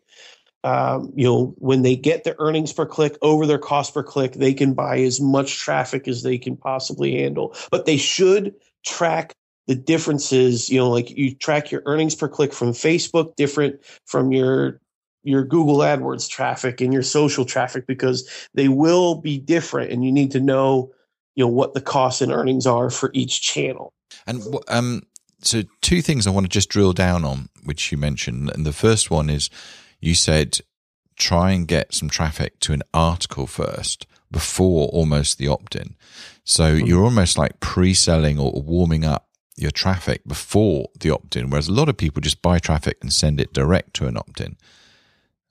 um, 0.63 1.13
you 1.15 1.23
know, 1.25 1.53
when 1.59 1.83
they 1.83 1.95
get 1.95 2.23
their 2.23 2.35
earnings 2.39 2.73
per 2.73 2.87
click 2.87 3.15
over 3.21 3.45
their 3.45 3.59
cost 3.59 3.93
per 3.93 4.03
click, 4.03 4.33
they 4.33 4.55
can 4.55 4.73
buy 4.73 5.01
as 5.01 5.21
much 5.21 5.59
traffic 5.59 6.07
as 6.07 6.23
they 6.23 6.39
can 6.39 6.57
possibly 6.57 7.21
handle. 7.21 7.55
But 7.69 7.85
they 7.85 7.97
should 7.97 8.55
track 8.83 9.33
the 9.67 9.75
differences. 9.75 10.69
You 10.69 10.79
know, 10.79 10.89
like 10.89 11.11
you 11.11 11.35
track 11.35 11.71
your 11.71 11.83
earnings 11.85 12.15
per 12.15 12.27
click 12.27 12.53
from 12.53 12.71
Facebook, 12.71 13.35
different 13.35 13.79
from 14.05 14.31
your 14.31 14.81
your 15.23 15.43
Google 15.43 15.77
AdWords 15.77 16.29
traffic 16.29 16.81
and 16.81 16.93
your 16.93 17.01
social 17.01 17.45
traffic 17.45 17.87
because 17.87 18.29
they 18.53 18.67
will 18.67 19.15
be 19.15 19.39
different 19.39 19.91
and 19.91 20.03
you 20.03 20.11
need 20.11 20.31
to 20.31 20.39
know 20.39 20.91
you 21.35 21.43
know 21.43 21.49
what 21.49 21.73
the 21.73 21.81
costs 21.81 22.21
and 22.21 22.31
earnings 22.31 22.67
are 22.67 22.89
for 22.89 23.09
each 23.13 23.41
channel. 23.41 23.93
And 24.27 24.43
um 24.67 25.03
so 25.41 25.63
two 25.81 26.01
things 26.01 26.27
I 26.27 26.31
want 26.31 26.45
to 26.45 26.49
just 26.49 26.69
drill 26.69 26.93
down 26.93 27.25
on 27.25 27.49
which 27.63 27.91
you 27.91 27.97
mentioned 27.97 28.51
and 28.53 28.65
the 28.65 28.73
first 28.73 29.09
one 29.09 29.29
is 29.29 29.49
you 29.99 30.13
said 30.13 30.59
try 31.15 31.51
and 31.51 31.67
get 31.67 31.93
some 31.93 32.09
traffic 32.09 32.59
to 32.61 32.73
an 32.73 32.83
article 32.93 33.47
first 33.47 34.07
before 34.31 34.87
almost 34.87 35.37
the 35.37 35.47
opt-in. 35.47 35.95
So 36.43 36.75
mm-hmm. 36.75 36.87
you're 36.87 37.03
almost 37.03 37.37
like 37.37 37.59
pre-selling 37.59 38.39
or 38.39 38.51
warming 38.61 39.05
up 39.05 39.27
your 39.55 39.69
traffic 39.69 40.23
before 40.27 40.87
the 40.99 41.11
opt-in 41.11 41.49
whereas 41.49 41.67
a 41.67 41.73
lot 41.73 41.87
of 41.87 41.95
people 41.97 42.19
just 42.21 42.41
buy 42.41 42.57
traffic 42.57 42.97
and 43.01 43.13
send 43.13 43.39
it 43.39 43.53
direct 43.53 43.93
to 43.95 44.07
an 44.07 44.17
opt-in. 44.17 44.57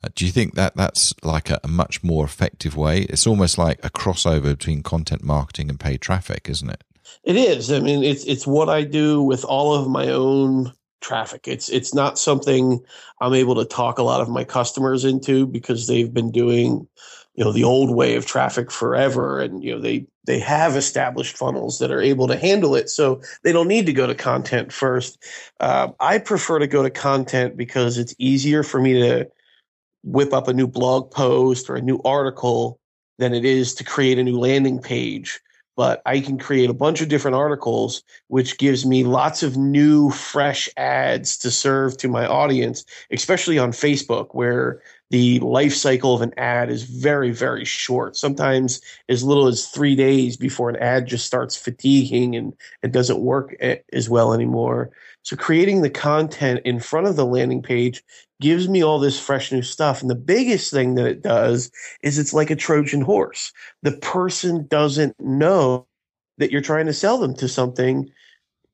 Uh, 0.05 0.09
do 0.15 0.27
you 0.27 0.33
think 0.33 0.55
that 0.55 0.75
that's 0.77 1.15
like 1.23 1.51
a, 1.51 1.61
a, 1.63 1.69
much 1.69 2.03
more 2.03 2.25
effective 2.25 2.77
way? 2.77 3.03
It's 3.03 3.27
almost 3.27 3.59
like 3.59 3.85
a 3.85 3.91
crossover 3.91 4.57
between 4.57 4.83
content 4.83 5.23
marketing 5.23 5.71
and 5.71 5.79
paid 5.79 6.01
traffic, 6.01 6.49
isn't 6.49 6.71
it? 6.71 6.85
It 7.25 7.37
is. 7.37 7.71
I 7.71 7.81
mean, 7.81 8.03
it's 8.03 8.25
it's 8.25 8.47
what 8.47 8.69
I 8.69 8.83
do 8.83 9.23
with 9.23 9.45
all 9.45 9.75
of 9.75 9.89
my 9.89 10.09
own 10.09 10.73
traffic. 11.01 11.47
It's 11.47 11.69
it's 11.69 11.95
not 11.95 12.19
something 12.19 12.81
I'm 13.21 13.35
able 13.35 13.55
to 13.57 13.65
talk 13.65 13.99
a 13.99 14.03
lot 14.03 14.21
of 14.21 14.29
my 14.29 14.45
customers 14.45 15.05
into 15.05 15.47
because 15.47 15.87
they've 15.87 16.13
been 16.13 16.33
doing, 16.33 16.89
you 17.35 17.45
know, 17.45 17.53
the 17.53 17.65
old 17.65 17.95
way 17.95 18.17
of 18.17 18.27
traffic 18.27 18.73
forever, 18.73 19.41
and 19.41 19.63
you 19.63 19.73
know 19.73 19.81
they 19.81 20.07
they 20.27 20.41
have 20.41 20.75
established 20.75 21.37
funnels 21.37 21.79
that 21.79 21.93
are 21.93 22.01
able 22.01 22.27
to 22.27 22.37
handle 22.37 22.75
it, 22.75 22.89
so 22.89 23.21
they 23.45 23.53
don't 23.53 23.69
need 23.69 23.87
to 23.87 23.93
go 23.93 24.07
to 24.07 24.15
content 24.15 24.73
first. 24.73 25.23
Uh, 25.61 25.89
I 26.01 26.19
prefer 26.19 26.59
to 26.59 26.67
go 26.67 26.83
to 26.83 26.91
content 26.91 27.57
because 27.57 27.99
it's 27.99 28.15
easier 28.19 28.65
for 28.65 28.81
me 28.81 28.95
to 28.95 29.29
whip 30.03 30.33
up 30.33 30.49
a 30.49 30.53
new 30.53 30.67
blog 30.67 31.11
post 31.11 31.71
or 31.71 31.77
a 31.77 31.83
new 31.83 32.01
article 32.05 32.79
than 33.19 33.35
it 33.35 33.45
is 33.45 33.75
to 33.75 33.85
create 33.85 34.19
a 34.19 34.25
new 34.25 34.39
landing 34.39 34.81
page. 34.81 35.41
But 35.75 36.03
I 36.05 36.21
can 36.21 36.39
create 36.39 36.69
a 36.69 36.75
bunch 36.75 37.01
of 37.01 37.09
different 37.09 37.35
articles, 37.35 38.03
which 38.29 38.59
gives 38.59 38.85
me 38.85 39.05
lots 39.05 39.43
of 39.43 39.57
new, 39.57 40.11
fresh 40.11 40.69
ads 40.77 41.39
to 41.39 41.51
serve 41.51 41.97
to 41.99 42.09
my 42.09 42.27
audience, 42.27 42.85
especially 43.11 43.59
on 43.59 43.73
Facebook, 43.73 44.29
where 44.33 44.83
the 45.09 45.39
life 45.41 45.75
cycle 45.75 46.15
of 46.15 46.21
an 46.21 46.33
ad 46.37 46.71
is 46.71 46.83
very, 46.85 47.31
very 47.31 47.65
short. 47.65 48.17
Sometimes 48.17 48.83
as 49.09 49.25
little 49.25 49.47
as 49.47 49.67
three 49.67 49.95
days 49.95 50.37
before 50.37 50.69
an 50.69 50.77
ad 50.77 51.07
just 51.07 51.27
starts 51.27 51.57
fatiguing 51.57 52.35
and 52.35 52.55
it 52.83 52.93
doesn't 52.93 53.21
work 53.21 53.55
eh, 53.61 53.77
as 53.93 54.11
well 54.11 54.35
anymore. 54.35 54.91
So 55.23 55.37
creating 55.37 55.83
the 55.83 55.91
content 55.91 56.61
in 56.65 56.81
front 56.81 57.07
of 57.07 57.17
the 57.17 57.27
landing 57.27 57.63
page 57.63 58.03
gives 58.43 58.69
me 58.69 58.83
all 58.83 58.99
this 58.99 59.19
fresh 59.19 59.51
new 59.51 59.63
stuff. 59.63 60.03
And 60.03 60.11
the 60.11 60.15
biggest 60.15 60.71
thing 60.71 60.97
that 60.97 61.07
it 61.07 61.23
does 61.23 61.71
is 62.03 62.19
it's 62.19 62.35
like 62.35 62.51
a 62.51 62.57
Trojan 62.57 63.01
horse. 63.01 63.53
The 63.83 63.93
person 63.93 64.67
doesn't 64.67 65.19
know 65.19 65.87
that 66.37 66.51
you're 66.51 66.61
trying 66.61 66.87
to 66.87 66.93
sell 66.93 67.17
them 67.17 67.35
to 67.37 67.49
something. 67.49 68.11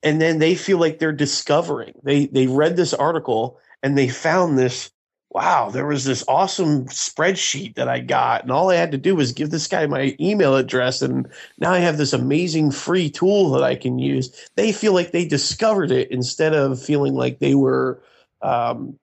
And 0.02 0.20
then 0.20 0.40
they 0.40 0.56
feel 0.56 0.78
like 0.78 0.98
they're 0.98 1.12
discovering. 1.12 1.92
They 2.02 2.26
they 2.26 2.48
read 2.48 2.76
this 2.76 2.94
article 2.94 3.60
and 3.82 3.96
they 3.96 4.08
found 4.08 4.58
this 4.58 4.90
wow, 5.30 5.68
there 5.70 5.87
was 5.87 6.04
this 6.04 6.25
awesome 6.26 6.87
spreadsheet 6.87 7.75
that 7.75 7.88
I 7.88 8.00
got, 8.00 8.42
and 8.42 8.50
all 8.50 8.70
I 8.70 8.76
had 8.76 8.92
to 8.92 8.98
do 8.98 9.14
was 9.14 9.32
give 9.32 9.50
this 9.50 9.68
guy 9.68 9.87
my 9.87 10.16
email 10.18 10.56
address, 10.56 11.02
and 11.02 11.28
now 11.58 11.72
I 11.72 11.78
have 11.78 11.98
this 11.98 12.12
amazing 12.12 12.70
free 12.70 13.10
tool 13.10 13.50
that 13.50 13.62
I 13.62 13.75
can 13.76 13.98
use. 13.98 14.48
They 14.56 14.72
feel 14.72 14.94
like 14.94 15.12
they 15.12 15.26
discovered 15.26 15.90
it 15.90 16.10
instead 16.10 16.54
of 16.54 16.82
feeling 16.82 17.14
like 17.14 17.38
they 17.38 17.54
were, 17.54 18.02
um, 18.42 18.98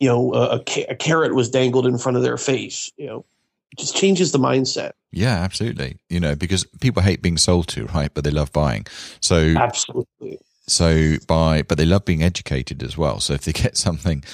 you 0.00 0.08
know, 0.08 0.32
a, 0.34 0.62
a, 0.88 0.94
carrot 0.94 1.34
was 1.34 1.50
dangled 1.50 1.86
in 1.86 1.98
front 1.98 2.16
of 2.16 2.22
their 2.22 2.36
face. 2.36 2.90
You 2.96 3.06
know, 3.06 3.24
it 3.72 3.78
just 3.78 3.96
changes 3.96 4.32
the 4.32 4.38
mindset. 4.38 4.92
Yeah, 5.10 5.34
absolutely. 5.34 5.98
You 6.08 6.20
know, 6.20 6.34
because 6.34 6.64
people 6.80 7.02
hate 7.02 7.22
being 7.22 7.38
sold 7.38 7.68
to, 7.68 7.86
right? 7.86 8.12
But 8.12 8.24
they 8.24 8.30
love 8.30 8.52
buying. 8.52 8.86
So 9.20 9.54
absolutely. 9.56 10.38
So 10.66 11.16
by, 11.26 11.62
but 11.62 11.78
they 11.78 11.84
love 11.84 12.04
being 12.04 12.22
educated 12.22 12.82
as 12.82 12.96
well. 12.96 13.20
So 13.20 13.34
if 13.34 13.42
they 13.42 13.52
get 13.52 13.76
something 13.88 14.24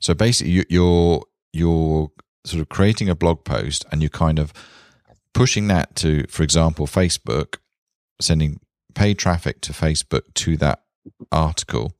so 0.00 0.14
basically, 0.14 0.64
you're 0.68 1.22
you're 1.52 2.10
sort 2.44 2.60
of 2.60 2.68
creating 2.68 3.08
a 3.08 3.14
blog 3.14 3.44
post, 3.44 3.84
and 3.90 4.02
you're 4.02 4.08
kind 4.08 4.38
of 4.38 4.52
pushing 5.32 5.68
that 5.68 5.96
to, 5.96 6.26
for 6.28 6.42
example, 6.42 6.86
Facebook, 6.86 7.56
sending 8.20 8.60
paid 8.94 9.18
traffic 9.18 9.60
to 9.62 9.72
Facebook 9.72 10.32
to 10.34 10.56
that 10.58 10.82
article. 11.32 11.94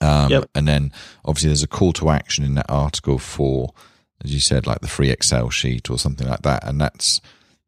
Um, 0.00 0.30
yep. 0.30 0.50
And 0.54 0.66
then 0.66 0.92
obviously 1.24 1.48
there's 1.48 1.62
a 1.62 1.68
call 1.68 1.92
to 1.94 2.10
action 2.10 2.44
in 2.44 2.54
that 2.54 2.70
article 2.70 3.18
for, 3.18 3.72
as 4.24 4.32
you 4.32 4.40
said, 4.40 4.66
like 4.66 4.80
the 4.80 4.88
free 4.88 5.10
Excel 5.10 5.50
sheet 5.50 5.90
or 5.90 5.98
something 5.98 6.28
like 6.28 6.42
that. 6.42 6.64
And 6.64 6.80
that's 6.80 7.20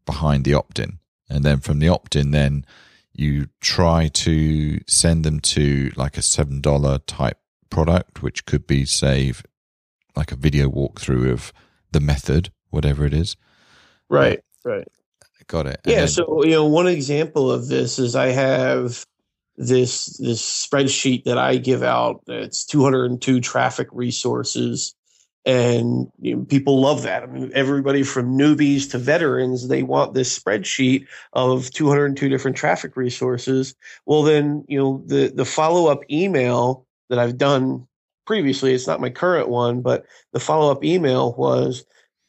behind 0.07 0.45
the 0.45 0.55
opt 0.55 0.79
in. 0.79 0.99
And 1.29 1.45
then 1.45 1.61
from 1.61 1.79
the 1.79 1.89
opt 1.89 2.17
in, 2.17 2.31
then 2.31 2.65
you 3.13 3.49
try 3.61 4.09
to 4.09 4.81
send 4.87 5.25
them 5.25 5.41
to 5.41 5.91
like 5.97 6.17
a 6.17 6.23
$7 6.23 7.01
type 7.07 7.39
product, 7.71 8.23
which 8.23 8.47
could 8.47 8.67
be, 8.67 8.85
say, 8.85 9.33
like 10.17 10.33
a 10.33 10.37
video 10.37 10.69
walkthrough 10.69 11.31
of 11.31 11.53
the 11.93 12.01
method, 12.01 12.51
whatever 12.71 13.05
it 13.05 13.13
is. 13.15 13.37
Right, 14.09 14.41
right. 14.65 14.87
Got 15.49 15.67
it. 15.67 15.81
And 15.85 15.93
yeah. 15.93 15.99
Then, 16.01 16.09
so 16.09 16.45
you 16.45 16.51
know, 16.51 16.67
one 16.67 16.87
example 16.87 17.51
of 17.51 17.69
this 17.69 17.99
is 17.99 18.15
I 18.15 18.29
have 18.29 19.07
this 19.59 20.17
this 20.19 20.41
spreadsheet 20.41 21.25
that 21.25 21.37
I 21.37 21.57
give 21.57 21.83
out. 21.83 22.23
It's 22.29 22.65
202 22.65 23.41
traffic 23.41 23.89
resources, 23.93 24.95
and 25.45 26.11
you 26.21 26.37
know, 26.37 26.45
people 26.45 26.81
love 26.81 27.03
that. 27.03 27.25
I 27.25 27.27
mean, 27.27 27.51
everybody 27.53 28.05
from 28.05 28.39
newbies 28.39 28.89
to 28.93 28.99
veterans, 28.99 29.67
they 29.69 29.83
want 29.83 30.15
this 30.15 30.39
spreadsheet 30.39 31.07
of 31.33 31.71
202 31.73 32.29
different 32.29 32.57
traffic 32.57 32.97
resources. 32.97 33.75
Well, 34.07 34.23
then 34.23 34.65
you 34.69 34.79
know 34.79 35.03
the 35.07 35.33
the 35.35 35.45
follow 35.45 35.91
up 35.91 36.01
email 36.09 36.87
that 37.11 37.19
I've 37.19 37.37
done 37.37 37.87
previously. 38.27 38.75
It's 38.75 38.87
not 38.87 39.01
my 39.01 39.11
current 39.11 39.49
one, 39.49 39.83
but 39.83 40.05
the 40.33 40.41
follow 40.41 40.71
up 40.71 40.85
email 40.85 41.35
was, 41.35 41.85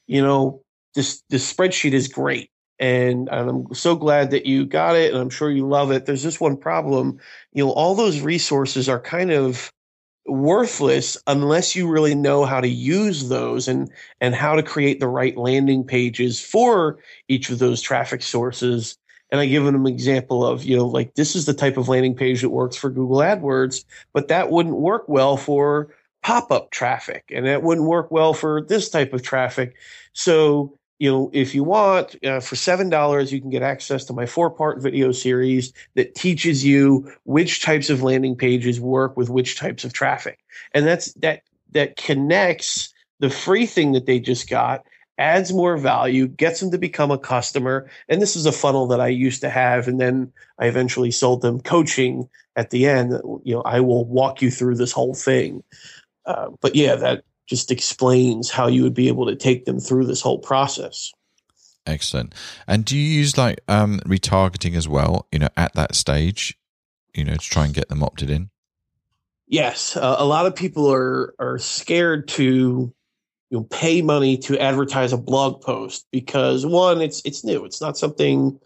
you 0.07 0.23
know, 0.23 0.63
this 0.95 1.21
this 1.29 1.53
spreadsheet 1.53 1.93
is 1.93 2.07
great. 2.07 2.49
And, 2.79 3.27
and 3.29 3.49
I'm 3.49 3.73
so 3.73 3.95
glad 3.95 4.31
that 4.31 4.45
you 4.45 4.65
got 4.65 4.95
it, 4.95 5.11
and 5.11 5.21
I'm 5.21 5.29
sure 5.29 5.51
you 5.51 5.67
love 5.67 5.91
it. 5.91 6.05
There's 6.05 6.23
just 6.23 6.39
one 6.39 6.55
problem, 6.57 7.19
you 7.51 7.65
know, 7.65 7.71
all 7.71 7.95
those 7.95 8.21
resources 8.21 8.87
are 8.87 8.99
kind 8.99 9.31
of 9.31 9.71
worthless 10.25 11.17
unless 11.27 11.75
you 11.75 11.89
really 11.89 12.13
know 12.13 12.45
how 12.45 12.61
to 12.61 12.67
use 12.67 13.29
those 13.29 13.67
and 13.67 13.91
and 14.21 14.35
how 14.35 14.55
to 14.55 14.61
create 14.61 14.99
the 14.99 15.07
right 15.07 15.35
landing 15.35 15.83
pages 15.83 16.39
for 16.39 16.99
each 17.27 17.49
of 17.49 17.57
those 17.57 17.81
traffic 17.81 18.21
sources 18.21 18.95
and 19.31 19.39
I 19.39 19.45
give 19.45 19.63
them 19.63 19.75
an 19.75 19.87
example 19.87 20.45
of, 20.45 20.63
you 20.63 20.77
know, 20.77 20.87
like 20.87 21.13
this 21.15 21.35
is 21.35 21.45
the 21.45 21.53
type 21.53 21.77
of 21.77 21.87
landing 21.87 22.15
page 22.15 22.41
that 22.41 22.49
works 22.49 22.75
for 22.75 22.89
Google 22.89 23.17
AdWords, 23.17 23.85
but 24.11 24.27
that 24.29 24.49
wouldn't 24.49 24.77
work 24.77 25.07
well 25.07 25.37
for 25.37 25.89
pop 26.23 26.51
up 26.51 26.71
traffic 26.71 27.25
and 27.33 27.45
that 27.45 27.63
wouldn't 27.63 27.87
work 27.87 28.11
well 28.11 28.33
for 28.33 28.61
this 28.61 28.89
type 28.89 29.13
of 29.13 29.21
traffic. 29.21 29.75
So 30.13 30.77
you 30.99 31.09
know, 31.09 31.29
if 31.33 31.55
you 31.55 31.63
want, 31.63 32.15
uh, 32.25 32.39
for 32.39 32.55
seven 32.55 32.89
dollars, 32.89 33.31
you 33.31 33.41
can 33.41 33.49
get 33.49 33.63
access 33.63 34.05
to 34.05 34.13
my 34.13 34.25
four-part 34.25 34.81
video 34.81 35.11
series 35.11 35.73
that 35.95 36.13
teaches 36.13 36.63
you 36.63 37.11
which 37.23 37.63
types 37.63 37.89
of 37.89 38.03
landing 38.03 38.35
pages 38.35 38.79
work 38.79 39.17
with 39.17 39.29
which 39.29 39.57
types 39.57 39.83
of 39.83 39.93
traffic, 39.93 40.39
and 40.73 40.85
that's 40.85 41.13
that 41.15 41.41
that 41.71 41.95
connects 41.95 42.93
the 43.19 43.29
free 43.29 43.65
thing 43.65 43.93
that 43.93 44.05
they 44.05 44.19
just 44.19 44.49
got 44.49 44.85
adds 45.19 45.51
more 45.51 45.77
value, 45.77 46.27
gets 46.27 46.61
them 46.61 46.71
to 46.71 46.77
become 46.77 47.11
a 47.11 47.17
customer. 47.17 47.89
And 48.07 48.21
this 48.21 48.35
is 48.35 48.45
a 48.45 48.51
funnel 48.53 48.87
that 48.87 49.01
I 49.01 49.09
used 49.09 49.41
to 49.41 49.49
have. 49.49 49.87
And 49.87 49.99
then 49.99 50.31
I 50.57 50.67
eventually 50.67 51.11
sold 51.11 51.41
them 51.41 51.59
coaching 51.59 52.29
at 52.55 52.69
the 52.69 52.87
end. 52.87 53.11
You 53.43 53.55
know, 53.55 53.61
I 53.63 53.81
will 53.81 54.05
walk 54.05 54.41
you 54.41 54.49
through 54.49 54.75
this 54.75 54.93
whole 54.93 55.13
thing. 55.13 55.61
Uh, 56.25 56.51
but 56.61 56.73
yeah, 56.73 56.95
that 56.95 57.23
just 57.49 57.71
explains 57.71 58.49
how 58.49 58.67
you 58.67 58.83
would 58.83 58.93
be 58.93 59.07
able 59.07 59.25
to 59.25 59.35
take 59.35 59.65
them 59.65 59.79
through 59.79 60.05
this 60.05 60.21
whole 60.21 60.39
process. 60.39 61.11
Excellent. 61.85 62.35
And 62.67 62.85
do 62.85 62.95
you 62.95 63.03
use 63.03 63.37
like 63.37 63.59
um, 63.67 63.99
retargeting 64.01 64.75
as 64.75 64.87
well, 64.87 65.27
you 65.31 65.39
know, 65.39 65.49
at 65.57 65.73
that 65.73 65.95
stage, 65.95 66.57
you 67.15 67.23
know, 67.23 67.33
to 67.33 67.39
try 67.39 67.65
and 67.65 67.73
get 67.73 67.89
them 67.89 68.03
opted 68.03 68.29
in? 68.29 68.51
Yes. 69.47 69.97
Uh, 69.97 70.15
a 70.19 70.25
lot 70.25 70.45
of 70.45 70.55
people 70.55 70.91
are, 70.93 71.33
are 71.39 71.57
scared 71.57 72.27
to 72.29 72.93
you 73.49 73.57
know 73.57 73.63
pay 73.63 74.03
money 74.03 74.37
to 74.37 74.59
advertise 74.59 75.11
a 75.11 75.17
blog 75.17 75.61
post 75.63 76.05
because 76.11 76.67
one 76.67 77.01
it's 77.01 77.19
it's 77.25 77.43
new 77.43 77.65
it's 77.65 77.81
not 77.81 77.97
something 77.97 78.59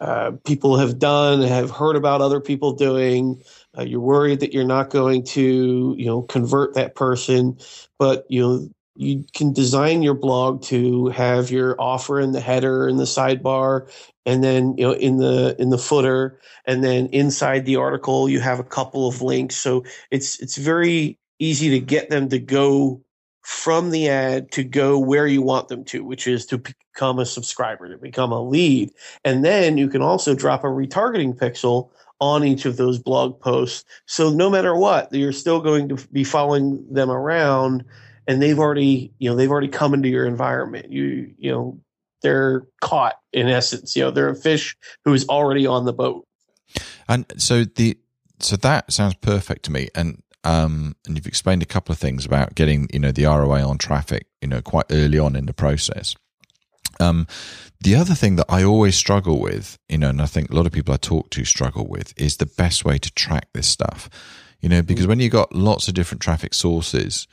uh, 0.00 0.32
people 0.44 0.76
have 0.76 0.98
done 0.98 1.42
have 1.42 1.70
heard 1.70 1.96
about 1.96 2.20
other 2.20 2.40
people 2.40 2.72
doing 2.72 3.42
uh, 3.78 3.82
you're 3.82 4.00
worried 4.00 4.40
that 4.40 4.52
you're 4.52 4.64
not 4.64 4.90
going 4.90 5.24
to 5.24 5.94
you 5.96 6.06
know 6.06 6.22
convert 6.22 6.74
that 6.74 6.94
person 6.94 7.56
but 7.98 8.24
you 8.28 8.42
know 8.42 8.68
you 8.96 9.24
can 9.34 9.52
design 9.52 10.02
your 10.02 10.14
blog 10.14 10.62
to 10.62 11.08
have 11.08 11.50
your 11.50 11.74
offer 11.80 12.20
in 12.20 12.32
the 12.32 12.40
header 12.40 12.86
and 12.86 12.98
the 12.98 13.04
sidebar 13.04 13.90
and 14.26 14.42
then 14.42 14.74
you 14.76 14.84
know 14.86 14.92
in 14.92 15.18
the 15.18 15.56
in 15.58 15.70
the 15.70 15.78
footer 15.78 16.40
and 16.66 16.82
then 16.82 17.06
inside 17.08 17.66
the 17.66 17.76
article 17.76 18.28
you 18.28 18.40
have 18.40 18.60
a 18.60 18.64
couple 18.64 19.08
of 19.08 19.22
links. 19.22 19.56
So 19.56 19.84
it's 20.10 20.40
it's 20.40 20.56
very 20.56 21.18
easy 21.38 21.70
to 21.70 21.80
get 21.80 22.10
them 22.10 22.28
to 22.30 22.38
go 22.38 23.02
from 23.44 23.90
the 23.90 24.08
ad 24.08 24.50
to 24.50 24.64
go 24.64 24.98
where 24.98 25.26
you 25.26 25.42
want 25.42 25.68
them 25.68 25.84
to, 25.84 26.02
which 26.02 26.26
is 26.26 26.46
to 26.46 26.58
become 26.58 27.18
a 27.18 27.26
subscriber, 27.26 27.90
to 27.90 27.98
become 27.98 28.32
a 28.32 28.42
lead. 28.42 28.90
And 29.22 29.44
then 29.44 29.76
you 29.76 29.88
can 29.88 30.00
also 30.00 30.34
drop 30.34 30.64
a 30.64 30.68
retargeting 30.68 31.36
pixel 31.36 31.90
on 32.20 32.42
each 32.42 32.64
of 32.64 32.78
those 32.78 32.98
blog 32.98 33.38
posts. 33.40 33.84
So 34.06 34.30
no 34.30 34.48
matter 34.48 34.74
what, 34.74 35.12
you're 35.12 35.32
still 35.32 35.60
going 35.60 35.90
to 35.90 35.96
be 36.10 36.24
following 36.24 36.86
them 36.90 37.10
around 37.10 37.84
and 38.26 38.40
they've 38.40 38.58
already, 38.58 39.12
you 39.18 39.28
know, 39.28 39.36
they've 39.36 39.50
already 39.50 39.68
come 39.68 39.92
into 39.92 40.08
your 40.08 40.24
environment. 40.24 40.90
You, 40.90 41.34
you 41.36 41.52
know, 41.52 41.78
they're 42.22 42.66
caught 42.80 43.16
in 43.34 43.48
essence. 43.50 43.94
You 43.94 44.04
know, 44.04 44.10
they're 44.10 44.30
a 44.30 44.34
fish 44.34 44.74
who's 45.04 45.28
already 45.28 45.66
on 45.66 45.84
the 45.84 45.92
boat. 45.92 46.26
And 47.06 47.26
so 47.36 47.64
the 47.64 47.98
so 48.40 48.56
that 48.56 48.90
sounds 48.90 49.14
perfect 49.16 49.66
to 49.66 49.72
me. 49.72 49.90
And 49.94 50.22
um, 50.44 50.94
and 51.06 51.16
you've 51.16 51.26
explained 51.26 51.62
a 51.62 51.66
couple 51.66 51.92
of 51.92 51.98
things 51.98 52.24
about 52.24 52.54
getting 52.54 52.88
you 52.92 53.00
know 53.00 53.12
the 53.12 53.24
ROI 53.24 53.66
on 53.66 53.78
traffic 53.78 54.26
you 54.40 54.48
know 54.48 54.60
quite 54.60 54.86
early 54.90 55.18
on 55.18 55.36
in 55.36 55.46
the 55.46 55.54
process. 55.54 56.14
Um, 57.00 57.26
the 57.80 57.96
other 57.96 58.14
thing 58.14 58.36
that 58.36 58.46
I 58.48 58.62
always 58.62 58.96
struggle 58.96 59.40
with, 59.40 59.78
you 59.88 59.98
know, 59.98 60.08
and 60.08 60.22
I 60.22 60.26
think 60.26 60.50
a 60.50 60.54
lot 60.54 60.66
of 60.66 60.72
people 60.72 60.94
I 60.94 60.96
talk 60.96 61.30
to 61.30 61.44
struggle 61.44 61.86
with, 61.86 62.14
is 62.16 62.36
the 62.36 62.46
best 62.46 62.84
way 62.84 62.98
to 62.98 63.12
track 63.12 63.48
this 63.52 63.68
stuff. 63.68 64.08
You 64.60 64.68
know, 64.68 64.80
because 64.80 65.06
when 65.06 65.20
you've 65.20 65.32
got 65.32 65.54
lots 65.54 65.88
of 65.88 65.94
different 65.94 66.22
traffic 66.22 66.54
sources, 66.54 67.26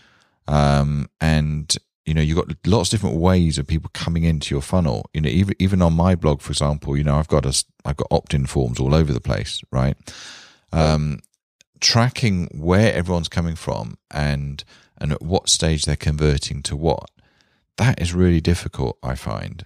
um, 0.47 1.09
and 1.21 1.77
you 2.05 2.13
know, 2.13 2.21
you've 2.21 2.37
got 2.37 2.53
lots 2.65 2.91
of 2.91 2.99
different 2.99 3.17
ways 3.17 3.57
of 3.57 3.67
people 3.67 3.89
coming 3.93 4.23
into 4.23 4.53
your 4.53 4.61
funnel. 4.61 5.09
You 5.13 5.21
know, 5.21 5.29
even 5.29 5.55
even 5.59 5.81
on 5.81 5.93
my 5.93 6.15
blog, 6.15 6.41
for 6.41 6.51
example, 6.51 6.97
you 6.97 7.03
know, 7.03 7.15
I've 7.15 7.27
got 7.27 7.45
a 7.45 7.63
I've 7.85 7.97
got 7.97 8.07
opt-in 8.11 8.47
forms 8.47 8.79
all 8.79 8.93
over 8.93 9.13
the 9.13 9.21
place, 9.21 9.61
right? 9.71 9.95
Um, 10.73 11.19
tracking 11.81 12.47
where 12.53 12.93
everyone's 12.93 13.27
coming 13.27 13.55
from 13.55 13.97
and 14.09 14.63
and 14.99 15.11
at 15.11 15.21
what 15.21 15.49
stage 15.49 15.83
they're 15.83 15.95
converting 15.95 16.61
to 16.61 16.75
what 16.77 17.09
that 17.77 17.99
is 17.99 18.13
really 18.13 18.39
difficult 18.39 18.97
i 19.03 19.15
find. 19.15 19.65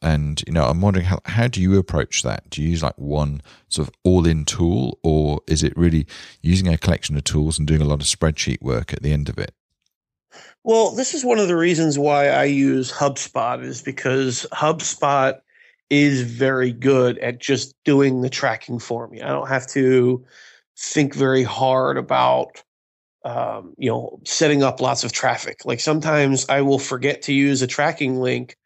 And 0.00 0.42
you 0.46 0.52
know 0.52 0.64
i'm 0.64 0.80
wondering 0.80 1.06
how, 1.06 1.20
how 1.24 1.48
do 1.48 1.60
you 1.60 1.78
approach 1.78 2.22
that? 2.22 2.48
Do 2.48 2.62
you 2.62 2.70
use 2.70 2.82
like 2.82 2.96
one 2.96 3.42
sort 3.68 3.88
of 3.88 3.94
all-in 4.04 4.44
tool 4.44 4.98
or 5.02 5.40
is 5.46 5.62
it 5.62 5.76
really 5.76 6.06
using 6.40 6.68
a 6.68 6.78
collection 6.78 7.16
of 7.16 7.24
tools 7.24 7.58
and 7.58 7.66
doing 7.66 7.82
a 7.82 7.86
lot 7.86 8.00
of 8.00 8.06
spreadsheet 8.06 8.62
work 8.62 8.92
at 8.92 9.02
the 9.02 9.12
end 9.12 9.28
of 9.28 9.38
it? 9.38 9.52
Well 10.62 10.92
this 10.92 11.14
is 11.14 11.24
one 11.24 11.40
of 11.40 11.48
the 11.48 11.56
reasons 11.56 11.98
why 11.98 12.28
i 12.28 12.44
use 12.44 12.92
hubspot 12.92 13.64
is 13.64 13.82
because 13.82 14.46
hubspot 14.52 15.40
is 15.90 16.22
very 16.22 16.72
good 16.72 17.18
at 17.18 17.38
just 17.38 17.74
doing 17.84 18.20
the 18.20 18.30
tracking 18.30 18.78
for 18.78 19.06
me. 19.08 19.22
I 19.22 19.28
don't 19.28 19.48
have 19.48 19.66
to 19.68 20.24
think 20.78 21.14
very 21.14 21.42
hard 21.42 21.96
about 21.98 22.62
um, 23.24 23.74
you 23.78 23.90
know 23.90 24.20
setting 24.24 24.62
up 24.62 24.80
lots 24.80 25.04
of 25.04 25.12
traffic. 25.12 25.64
Like 25.64 25.80
sometimes 25.80 26.46
i 26.48 26.60
will 26.60 26.78
forget 26.78 27.22
to 27.22 27.32
use 27.32 27.62
a 27.62 27.66
tracking 27.66 28.20
link 28.20 28.56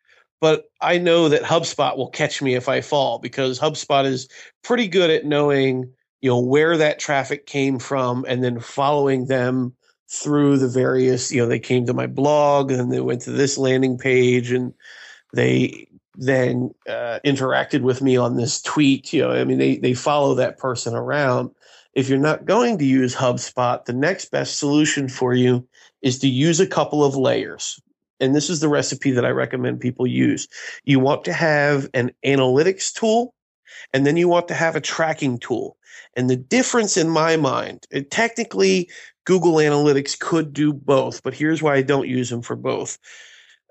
but 0.40 0.64
i 0.80 0.98
know 0.98 1.28
that 1.28 1.42
hubspot 1.42 1.96
will 1.96 2.08
catch 2.08 2.42
me 2.42 2.54
if 2.54 2.68
i 2.68 2.80
fall 2.80 3.18
because 3.18 3.58
hubspot 3.58 4.04
is 4.04 4.28
pretty 4.62 4.88
good 4.88 5.10
at 5.10 5.24
knowing 5.24 5.92
you 6.20 6.30
know 6.30 6.40
where 6.40 6.76
that 6.76 6.98
traffic 6.98 7.46
came 7.46 7.78
from 7.78 8.24
and 8.28 8.42
then 8.42 8.58
following 8.60 9.26
them 9.26 9.74
through 10.10 10.58
the 10.58 10.68
various 10.68 11.30
you 11.30 11.40
know 11.40 11.46
they 11.46 11.58
came 11.58 11.86
to 11.86 11.94
my 11.94 12.06
blog 12.06 12.70
and 12.70 12.92
they 12.92 13.00
went 13.00 13.22
to 13.22 13.30
this 13.30 13.56
landing 13.56 13.96
page 13.96 14.50
and 14.50 14.74
they 15.32 15.86
then 16.16 16.70
uh, 16.88 17.20
interacted 17.24 17.82
with 17.82 18.02
me 18.02 18.16
on 18.16 18.36
this 18.36 18.60
tweet 18.60 19.12
you 19.12 19.22
know 19.22 19.30
i 19.30 19.44
mean 19.44 19.58
they 19.58 19.76
they 19.76 19.94
follow 19.94 20.34
that 20.34 20.58
person 20.58 20.94
around 20.94 21.50
if 21.94 22.08
you're 22.08 22.18
not 22.18 22.44
going 22.44 22.78
to 22.78 22.84
use 22.84 23.14
HubSpot, 23.14 23.84
the 23.84 23.92
next 23.92 24.30
best 24.30 24.58
solution 24.58 25.08
for 25.08 25.34
you 25.34 25.66
is 26.02 26.18
to 26.20 26.28
use 26.28 26.60
a 26.60 26.66
couple 26.66 27.04
of 27.04 27.16
layers. 27.16 27.80
And 28.20 28.34
this 28.34 28.50
is 28.50 28.60
the 28.60 28.68
recipe 28.68 29.10
that 29.12 29.24
I 29.24 29.30
recommend 29.30 29.80
people 29.80 30.06
use. 30.06 30.46
You 30.84 31.00
want 31.00 31.24
to 31.24 31.32
have 31.32 31.88
an 31.94 32.12
analytics 32.24 32.92
tool, 32.92 33.34
and 33.92 34.06
then 34.06 34.16
you 34.16 34.28
want 34.28 34.48
to 34.48 34.54
have 34.54 34.76
a 34.76 34.80
tracking 34.80 35.38
tool. 35.38 35.76
And 36.16 36.28
the 36.28 36.36
difference 36.36 36.96
in 36.96 37.08
my 37.08 37.36
mind, 37.36 37.86
technically, 38.10 38.90
Google 39.24 39.54
Analytics 39.54 40.18
could 40.18 40.52
do 40.52 40.72
both, 40.72 41.22
but 41.22 41.34
here's 41.34 41.62
why 41.62 41.76
I 41.76 41.82
don't 41.82 42.08
use 42.08 42.30
them 42.30 42.42
for 42.42 42.56
both. 42.56 42.98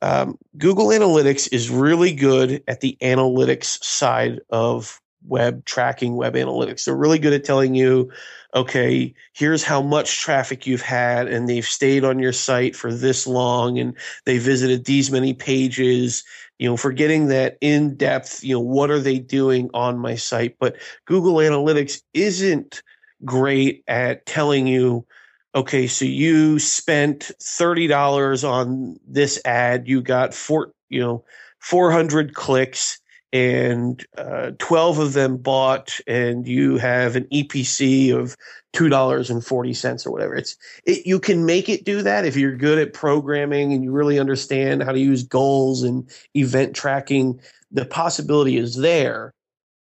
Um, 0.01 0.37
Google 0.57 0.87
Analytics 0.87 1.49
is 1.51 1.69
really 1.69 2.13
good 2.13 2.63
at 2.67 2.81
the 2.81 2.97
analytics 3.01 3.83
side 3.83 4.39
of 4.49 5.01
web 5.25 5.65
tracking, 5.65 6.15
web 6.15 6.35
analytics. 6.35 6.85
They're 6.85 6.95
really 6.95 7.19
good 7.19 7.33
at 7.33 7.43
telling 7.43 7.75
you, 7.75 8.11
okay, 8.55 9.13
here's 9.33 9.63
how 9.63 9.81
much 9.81 10.19
traffic 10.19 10.65
you've 10.65 10.81
had, 10.81 11.27
and 11.27 11.47
they've 11.47 11.65
stayed 11.65 12.03
on 12.03 12.19
your 12.19 12.33
site 12.33 12.75
for 12.75 12.93
this 12.93 13.27
long, 13.27 13.77
and 13.77 13.95
they 14.25 14.37
visited 14.37 14.85
these 14.85 15.11
many 15.11 15.33
pages. 15.33 16.23
You 16.57 16.69
know, 16.69 16.77
for 16.77 16.91
getting 16.91 17.27
that 17.27 17.57
in 17.61 17.95
depth, 17.95 18.43
you 18.43 18.53
know, 18.53 18.59
what 18.59 18.89
are 18.91 18.99
they 18.99 19.19
doing 19.19 19.69
on 19.73 19.97
my 19.97 20.15
site? 20.15 20.57
But 20.59 20.75
Google 21.05 21.35
Analytics 21.35 22.01
isn't 22.13 22.81
great 23.23 23.83
at 23.87 24.25
telling 24.25 24.67
you, 24.67 25.05
okay, 25.55 25.87
so 25.87 26.05
you 26.05 26.59
spent 26.59 27.31
$30 27.41 28.47
on 28.47 28.99
this 29.07 29.39
ad, 29.45 29.87
you 29.87 30.01
got 30.01 30.33
four, 30.33 30.73
you 30.89 30.99
know, 30.99 31.23
400 31.59 32.33
clicks 32.33 32.99
and 33.31 34.05
uh, 34.17 34.51
12 34.57 34.99
of 34.99 35.13
them 35.13 35.37
bought 35.37 35.99
and 36.07 36.47
you 36.47 36.77
have 36.77 37.15
an 37.15 37.25
EPC 37.25 38.15
of 38.15 38.35
$2.40 38.73 40.07
or 40.07 40.11
whatever. 40.11 40.35
It's 40.35 40.55
it, 40.85 41.05
you 41.05 41.19
can 41.19 41.45
make 41.45 41.69
it 41.69 41.85
do 41.85 42.01
that 42.01 42.25
if 42.25 42.35
you're 42.35 42.55
good 42.55 42.79
at 42.79 42.93
programming 42.93 43.73
and 43.73 43.83
you 43.83 43.91
really 43.91 44.19
understand 44.19 44.83
how 44.83 44.91
to 44.91 44.99
use 44.99 45.23
goals 45.23 45.83
and 45.83 46.09
event 46.35 46.75
tracking. 46.75 47.39
The 47.71 47.85
possibility 47.85 48.57
is 48.57 48.75
there, 48.75 49.33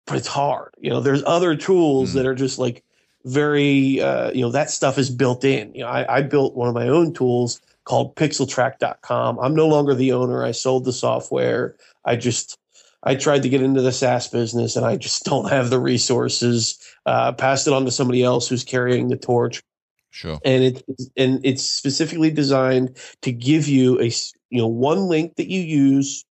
but 0.06 0.16
it's 0.16 0.26
hard. 0.26 0.74
You 0.78 0.90
know, 0.90 1.00
there's 1.00 1.22
other 1.24 1.56
tools 1.56 2.10
mm-hmm. 2.10 2.18
that 2.18 2.26
are 2.26 2.34
just 2.34 2.58
like 2.58 2.82
very 3.24 4.00
uh, 4.00 4.30
you 4.32 4.40
know, 4.40 4.50
that 4.50 4.70
stuff 4.70 4.98
is 4.98 5.10
built 5.10 5.44
in. 5.44 5.74
You 5.74 5.82
know, 5.82 5.88
I, 5.88 6.18
I 6.18 6.22
built 6.22 6.54
one 6.54 6.68
of 6.68 6.74
my 6.74 6.88
own 6.88 7.12
tools 7.12 7.60
called 7.84 8.14
pixeltrack.com. 8.16 9.38
I'm 9.38 9.54
no 9.54 9.68
longer 9.68 9.94
the 9.94 10.12
owner. 10.12 10.44
I 10.44 10.52
sold 10.52 10.84
the 10.84 10.92
software. 10.92 11.76
I 12.04 12.16
just 12.16 12.58
I 13.06 13.14
tried 13.14 13.44
to 13.44 13.48
get 13.48 13.62
into 13.62 13.80
the 13.80 13.92
SaaS 13.92 14.26
business 14.26 14.74
and 14.74 14.84
I 14.84 14.96
just 14.96 15.24
don't 15.24 15.48
have 15.48 15.70
the 15.70 15.78
resources. 15.78 16.76
Uh, 17.06 17.32
passed 17.32 17.68
it 17.68 17.72
on 17.72 17.84
to 17.84 17.90
somebody 17.92 18.24
else 18.24 18.48
who's 18.48 18.64
carrying 18.64 19.08
the 19.08 19.16
torch. 19.16 19.62
Sure. 20.10 20.40
And 20.44 20.64
it 20.64 20.82
and 21.16 21.40
it's 21.44 21.62
specifically 21.62 22.30
designed 22.30 22.96
to 23.22 23.30
give 23.30 23.68
you 23.68 24.00
a 24.00 24.10
you 24.50 24.58
know 24.58 24.66
one 24.66 25.08
link 25.08 25.36
that 25.36 25.48
you 25.48 25.60
use 25.60 26.24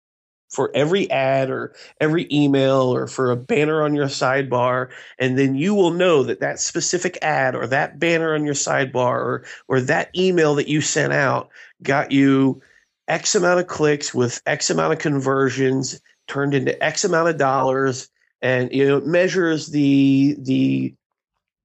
for 0.49 0.71
every 0.75 1.09
ad 1.11 1.49
or 1.49 1.75
every 2.01 2.27
email 2.31 2.93
or 2.93 3.07
for 3.07 3.31
a 3.31 3.35
banner 3.35 3.83
on 3.83 3.93
your 3.93 4.07
sidebar 4.07 4.89
and 5.19 5.37
then 5.37 5.55
you 5.55 5.75
will 5.75 5.91
know 5.91 6.23
that 6.23 6.39
that 6.39 6.59
specific 6.59 7.17
ad 7.21 7.55
or 7.55 7.67
that 7.67 7.99
banner 7.99 8.33
on 8.33 8.45
your 8.45 8.53
sidebar 8.53 9.17
or 9.17 9.45
or 9.67 9.81
that 9.81 10.09
email 10.15 10.55
that 10.55 10.67
you 10.67 10.81
sent 10.81 11.13
out 11.13 11.49
got 11.83 12.11
you 12.11 12.61
X 13.07 13.35
amount 13.35 13.59
of 13.59 13.67
clicks 13.67 14.13
with 14.13 14.41
X 14.45 14.69
amount 14.69 14.93
of 14.93 14.99
conversions 14.99 16.01
turned 16.27 16.53
into 16.53 16.81
X 16.83 17.03
amount 17.03 17.29
of 17.29 17.37
dollars, 17.37 18.09
and 18.41 18.71
you 18.71 18.87
know, 18.87 18.97
it 18.97 19.05
measures 19.05 19.67
the 19.67 20.35
the 20.39 20.93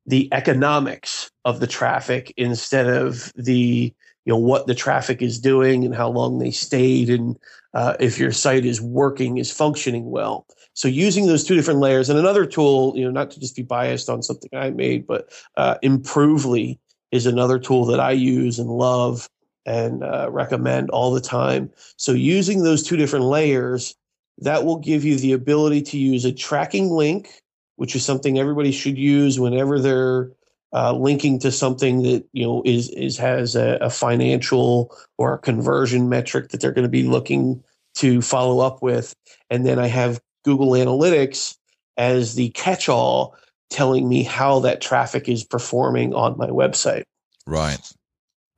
the 0.06 0.28
economics 0.32 1.30
of 1.44 1.60
the 1.60 1.66
traffic 1.66 2.32
instead 2.36 2.86
of 2.86 3.32
the 3.36 3.94
you 4.24 4.32
know 4.32 4.38
what 4.38 4.66
the 4.66 4.74
traffic 4.74 5.22
is 5.22 5.38
doing 5.38 5.84
and 5.84 5.94
how 5.94 6.08
long 6.08 6.38
they 6.38 6.50
stayed 6.50 7.10
and 7.10 7.36
uh, 7.74 7.94
if 8.00 8.18
your 8.18 8.32
site 8.32 8.64
is 8.64 8.80
working 8.80 9.38
is 9.38 9.52
functioning 9.52 10.10
well. 10.10 10.46
So 10.74 10.88
using 10.88 11.26
those 11.26 11.44
two 11.44 11.54
different 11.54 11.80
layers 11.80 12.08
and 12.08 12.18
another 12.18 12.46
tool 12.46 12.92
you 12.96 13.04
know 13.04 13.10
not 13.10 13.30
to 13.32 13.40
just 13.40 13.56
be 13.56 13.62
biased 13.62 14.08
on 14.08 14.22
something 14.22 14.50
i 14.52 14.70
made 14.70 15.06
but 15.06 15.30
uh, 15.56 15.76
improvely 15.82 16.78
is 17.12 17.26
another 17.26 17.58
tool 17.58 17.84
that 17.86 18.00
i 18.00 18.12
use 18.12 18.58
and 18.58 18.68
love 18.68 19.28
and 19.66 20.02
uh, 20.02 20.28
recommend 20.30 20.90
all 20.90 21.12
the 21.12 21.20
time. 21.20 21.70
So 21.96 22.12
using 22.12 22.62
those 22.62 22.82
two 22.82 22.96
different 22.96 23.26
layers 23.26 23.94
that 24.40 24.64
will 24.64 24.78
give 24.78 25.04
you 25.04 25.16
the 25.16 25.32
ability 25.32 25.82
to 25.82 25.98
use 25.98 26.24
a 26.24 26.32
tracking 26.32 26.90
link 26.90 27.40
which 27.80 27.96
is 27.96 28.04
something 28.04 28.38
everybody 28.38 28.72
should 28.72 28.98
use 28.98 29.40
whenever 29.40 29.80
they're 29.80 30.30
uh, 30.74 30.92
linking 30.92 31.38
to 31.38 31.50
something 31.50 32.02
that 32.02 32.22
you 32.34 32.44
know 32.44 32.62
is 32.66 32.90
is 32.90 33.16
has 33.16 33.56
a, 33.56 33.78
a 33.80 33.88
financial 33.88 34.94
or 35.16 35.32
a 35.32 35.38
conversion 35.38 36.10
metric 36.10 36.50
that 36.50 36.60
they're 36.60 36.72
going 36.72 36.84
to 36.84 36.90
be 36.90 37.04
looking 37.04 37.64
to 37.94 38.20
follow 38.20 38.60
up 38.60 38.82
with, 38.82 39.14
and 39.48 39.64
then 39.64 39.78
I 39.78 39.86
have 39.86 40.20
Google 40.44 40.72
Analytics 40.72 41.56
as 41.96 42.34
the 42.34 42.50
catch-all 42.50 43.34
telling 43.70 44.10
me 44.10 44.24
how 44.24 44.60
that 44.60 44.82
traffic 44.82 45.26
is 45.26 45.42
performing 45.42 46.12
on 46.12 46.36
my 46.36 46.48
website. 46.48 47.04
Right. 47.46 47.80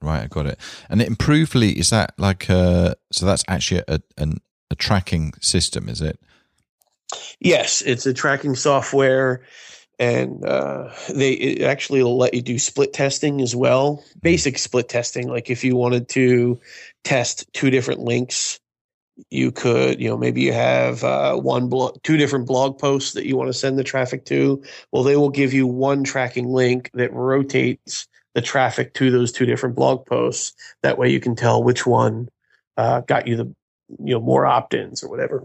Right, 0.01 0.25
I 0.25 0.27
got 0.27 0.47
it. 0.47 0.59
And 0.91 1.01
Improvely 1.01 1.79
is 1.79 1.91
that 1.91 2.15
like 2.19 2.49
a, 2.49 2.97
so 3.13 3.25
that's 3.25 3.45
actually 3.47 3.85
a, 3.87 4.01
a, 4.19 4.29
a 4.73 4.77
tracking 4.77 5.33
system, 5.41 5.89
is 5.89 6.01
it? 6.01 6.19
Yes, 7.41 7.83
it's 7.83 8.07
a 8.07 8.15
tracking 8.15 8.57
software, 8.57 9.43
and 9.99 10.45
uh, 10.45 10.91
they 11.15 11.33
it 11.33 11.63
actually 11.63 12.03
will 12.03 12.17
let 12.17 12.35
you 12.35 12.43
do 12.43 12.59
split 12.59 12.93
testing 12.93 13.41
as 13.41 13.55
well. 13.55 14.03
Basic 14.21 14.59
split 14.59 14.89
testing, 14.89 15.29
like 15.29 15.51
if 15.51 15.63
you 15.63 15.77
wanted 15.77 16.09
to 16.11 16.59
test 17.05 17.47
two 17.53 17.71
different 17.71 18.01
links, 18.01 18.59
you 19.31 19.53
could, 19.53 20.01
you 20.01 20.09
know, 20.09 20.17
maybe 20.17 20.41
you 20.41 20.53
have 20.53 21.05
uh, 21.05 21.37
one 21.37 21.69
blog, 21.69 22.03
two 22.03 22.17
different 22.17 22.47
blog 22.47 22.79
posts 22.79 23.13
that 23.13 23.27
you 23.27 23.37
want 23.37 23.49
to 23.49 23.55
send 23.55 23.79
the 23.79 23.85
traffic 23.85 24.25
to. 24.27 24.63
Well, 24.91 25.03
they 25.03 25.17
will 25.17 25.31
give 25.31 25.53
you 25.53 25.67
one 25.67 26.03
tracking 26.03 26.49
link 26.49 26.91
that 26.95 27.13
rotates 27.13 28.09
the 28.35 28.41
traffic 28.41 28.95
to 28.95 29.11
those 29.11 29.31
two 29.31 29.45
different 29.45 29.77
blog 29.77 30.07
posts. 30.07 30.55
That 30.83 30.97
way, 30.97 31.11
you 31.11 31.21
can 31.21 31.37
tell 31.37 31.63
which 31.63 31.87
one 31.87 32.31
uh, 32.79 33.03
got 33.03 33.27
you 33.29 33.37
the, 33.37 33.55
you 33.99 34.15
know, 34.15 34.21
more 34.21 34.47
opt-ins 34.47 35.03
or 35.03 35.09
whatever. 35.09 35.45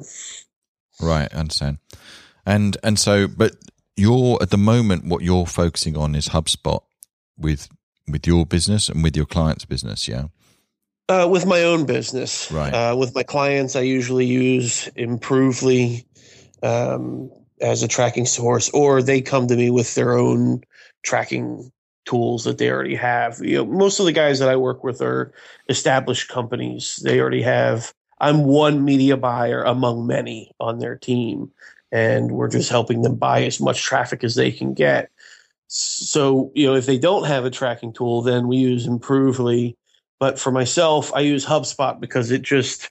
Right, 1.02 1.34
I 1.34 1.38
understand. 1.38 1.78
And 2.46 2.78
and 2.84 2.98
so, 2.98 3.28
but 3.28 3.54
you're 3.96 4.38
at 4.42 4.52
the 4.52 4.58
moment 4.58 5.06
what 5.06 5.24
you're 5.24 5.46
focusing 5.46 5.98
on 5.98 6.16
is 6.16 6.30
HubSpot 6.30 6.82
with 7.38 7.68
with 8.08 8.26
your 8.26 8.46
business 8.46 8.90
and 8.90 9.04
with 9.04 9.16
your 9.18 9.26
client's 9.26 9.66
business, 9.66 10.08
yeah. 10.08 10.28
Uh, 11.10 11.28
with 11.30 11.46
my 11.46 11.64
own 11.64 11.86
business, 11.86 12.52
right? 12.52 12.74
Uh, 12.74 12.96
with 12.96 13.16
my 13.16 13.24
clients, 13.24 13.76
I 13.76 13.82
usually 13.82 14.26
use 14.26 14.88
Improvely 14.96 16.06
um, 16.64 17.30
as 17.62 17.84
a 17.84 17.88
tracking 17.88 18.26
source, 18.26 18.70
or 18.70 19.02
they 19.02 19.22
come 19.22 19.48
to 19.48 19.56
me 19.56 19.70
with 19.70 19.96
their 19.96 20.18
own 20.18 20.62
tracking 21.04 21.72
tools 22.06 22.44
that 22.44 22.58
they 22.58 22.70
already 22.70 22.96
have. 22.96 23.40
You 23.42 23.58
know, 23.58 23.66
most 23.66 24.00
of 24.00 24.06
the 24.06 24.12
guys 24.12 24.40
that 24.40 24.50
I 24.50 24.56
work 24.56 24.84
with 24.84 25.02
are 25.02 25.34
established 25.70 26.30
companies. 26.30 27.00
They 27.04 27.20
already 27.20 27.42
have 27.42 27.94
I'm 28.20 28.46
one 28.46 28.84
media 28.84 29.18
buyer 29.18 29.64
among 29.64 30.08
many 30.08 30.52
on 30.60 30.80
their 30.80 30.96
team, 30.96 31.52
and 31.92 32.32
we're 32.32 32.50
just 32.50 32.70
helping 32.70 33.02
them 33.02 33.16
buy 33.16 33.44
as 33.44 33.60
much 33.60 33.84
traffic 33.84 34.24
as 34.24 34.36
they 34.36 34.52
can 34.52 34.74
get. 34.74 35.10
So, 35.68 36.52
you 36.56 36.66
know, 36.66 36.76
if 36.76 36.86
they 36.86 36.98
don't 36.98 37.26
have 37.26 37.46
a 37.46 37.52
tracking 37.52 37.94
tool, 37.94 38.22
then 38.22 38.48
we 38.48 38.58
use 38.58 38.88
Improvely. 38.88 39.78
But 40.20 40.40
for 40.40 40.52
myself, 40.52 41.14
I 41.14 41.20
use 41.20 41.46
HubSpot 41.46 42.00
because 42.00 42.32
it 42.32 42.42
just 42.42 42.90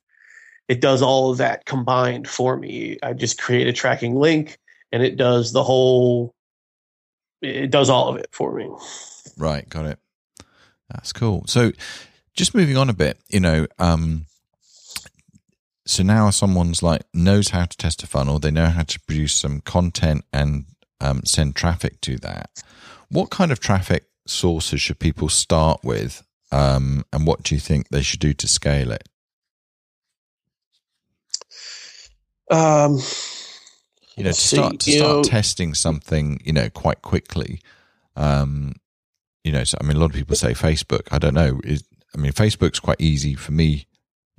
it 0.68 0.80
does 0.80 1.02
all 1.02 1.30
of 1.30 1.38
that 1.38 1.64
combined 1.64 2.28
for 2.28 2.56
me. 2.56 2.98
I 3.02 3.12
just 3.12 3.40
create 3.40 3.66
a 3.66 3.72
tracking 3.72 4.16
link 4.16 4.58
and 4.92 5.02
it 5.02 5.16
does 5.16 5.52
the 5.52 5.62
whole 5.62 6.34
it 7.42 7.70
does 7.70 7.90
all 7.90 8.08
of 8.08 8.16
it 8.16 8.28
for 8.32 8.54
me. 8.54 8.68
Right, 9.36 9.68
got 9.68 9.86
it. 9.86 9.98
That's 10.88 11.12
cool. 11.12 11.44
So 11.46 11.72
just 12.34 12.54
moving 12.54 12.76
on 12.76 12.90
a 12.90 12.94
bit, 12.94 13.18
you 13.28 13.40
know, 13.40 13.66
um 13.78 14.26
so 15.86 16.02
now 16.02 16.30
someone's 16.30 16.82
like 16.82 17.02
knows 17.14 17.50
how 17.50 17.64
to 17.64 17.76
test 17.76 18.02
a 18.02 18.06
funnel, 18.06 18.38
they 18.38 18.50
know 18.50 18.66
how 18.66 18.82
to 18.82 19.00
produce 19.00 19.34
some 19.34 19.60
content 19.60 20.24
and 20.32 20.66
um, 21.00 21.22
send 21.24 21.54
traffic 21.54 22.00
to 22.02 22.16
that. 22.18 22.50
What 23.08 23.30
kind 23.30 23.52
of 23.52 23.60
traffic 23.60 24.04
sources 24.26 24.80
should 24.80 24.98
people 24.98 25.28
start 25.28 25.80
with, 25.84 26.24
um, 26.50 27.04
and 27.12 27.26
what 27.26 27.44
do 27.44 27.54
you 27.54 27.60
think 27.60 27.88
they 27.88 28.02
should 28.02 28.20
do 28.20 28.34
to 28.34 28.48
scale 28.48 28.90
it? 28.90 29.08
Um, 32.50 32.98
you 34.16 34.24
know, 34.24 34.30
to 34.30 34.34
start 34.34 34.80
to 34.80 34.92
start 34.92 35.24
testing 35.26 35.72
something, 35.74 36.40
you 36.44 36.52
know, 36.52 36.68
quite 36.68 37.02
quickly. 37.02 37.60
Um, 38.16 38.74
you 39.44 39.52
know, 39.52 39.62
so 39.62 39.78
I 39.80 39.84
mean, 39.84 39.96
a 39.96 40.00
lot 40.00 40.06
of 40.06 40.16
people 40.16 40.34
say 40.34 40.52
Facebook. 40.52 41.06
I 41.12 41.18
don't 41.18 41.34
know. 41.34 41.60
Is, 41.62 41.84
I 42.12 42.18
mean, 42.18 42.32
Facebook's 42.32 42.80
quite 42.80 43.00
easy 43.00 43.34
for 43.34 43.52
me 43.52 43.86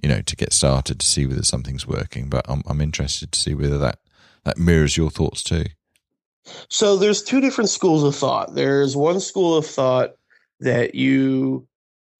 you 0.01 0.10
know, 0.10 0.21
to 0.21 0.36
get 0.36 0.53
started 0.53 0.99
to 0.99 1.05
see 1.05 1.25
whether 1.25 1.43
something's 1.43 1.88
working. 1.88 2.29
But 2.29 2.45
I'm 2.47 2.63
I'm 2.67 2.81
interested 2.81 3.31
to 3.31 3.39
see 3.39 3.53
whether 3.53 3.77
that 3.77 3.99
that 4.43 4.57
mirrors 4.57 4.97
your 4.97 5.10
thoughts 5.10 5.43
too. 5.43 5.65
So 6.69 6.95
there's 6.95 7.23
two 7.23 7.41
different 7.41 7.69
schools 7.69 8.03
of 8.03 8.15
thought. 8.15 8.55
There's 8.55 8.95
one 8.95 9.19
school 9.19 9.57
of 9.57 9.65
thought 9.65 10.12
that 10.62 10.95
you 10.95 11.67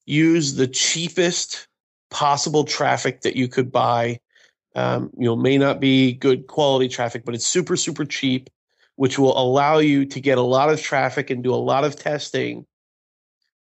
use 0.06 0.56
the 0.56 0.68
cheapest 0.68 1.68
possible 2.10 2.64
traffic 2.64 3.22
that 3.22 3.36
you 3.36 3.48
could 3.48 3.72
buy. 3.72 4.20
Um, 4.76 5.10
you 5.18 5.26
know, 5.26 5.36
may 5.36 5.58
not 5.58 5.80
be 5.80 6.14
good 6.14 6.48
quality 6.48 6.88
traffic, 6.88 7.26
but 7.26 7.36
it's 7.36 7.48
super 7.48 7.78
super 7.78 8.06
cheap, 8.06 8.50
which 8.96 9.18
will 9.18 9.38
allow 9.38 9.78
you 9.80 10.06
to 10.06 10.20
get 10.20 10.38
a 10.38 10.42
lot 10.42 10.70
of 10.70 10.82
traffic 10.82 11.30
and 11.30 11.44
do 11.44 11.54
a 11.54 11.56
lot 11.56 11.84
of 11.84 11.96
testing 11.96 12.66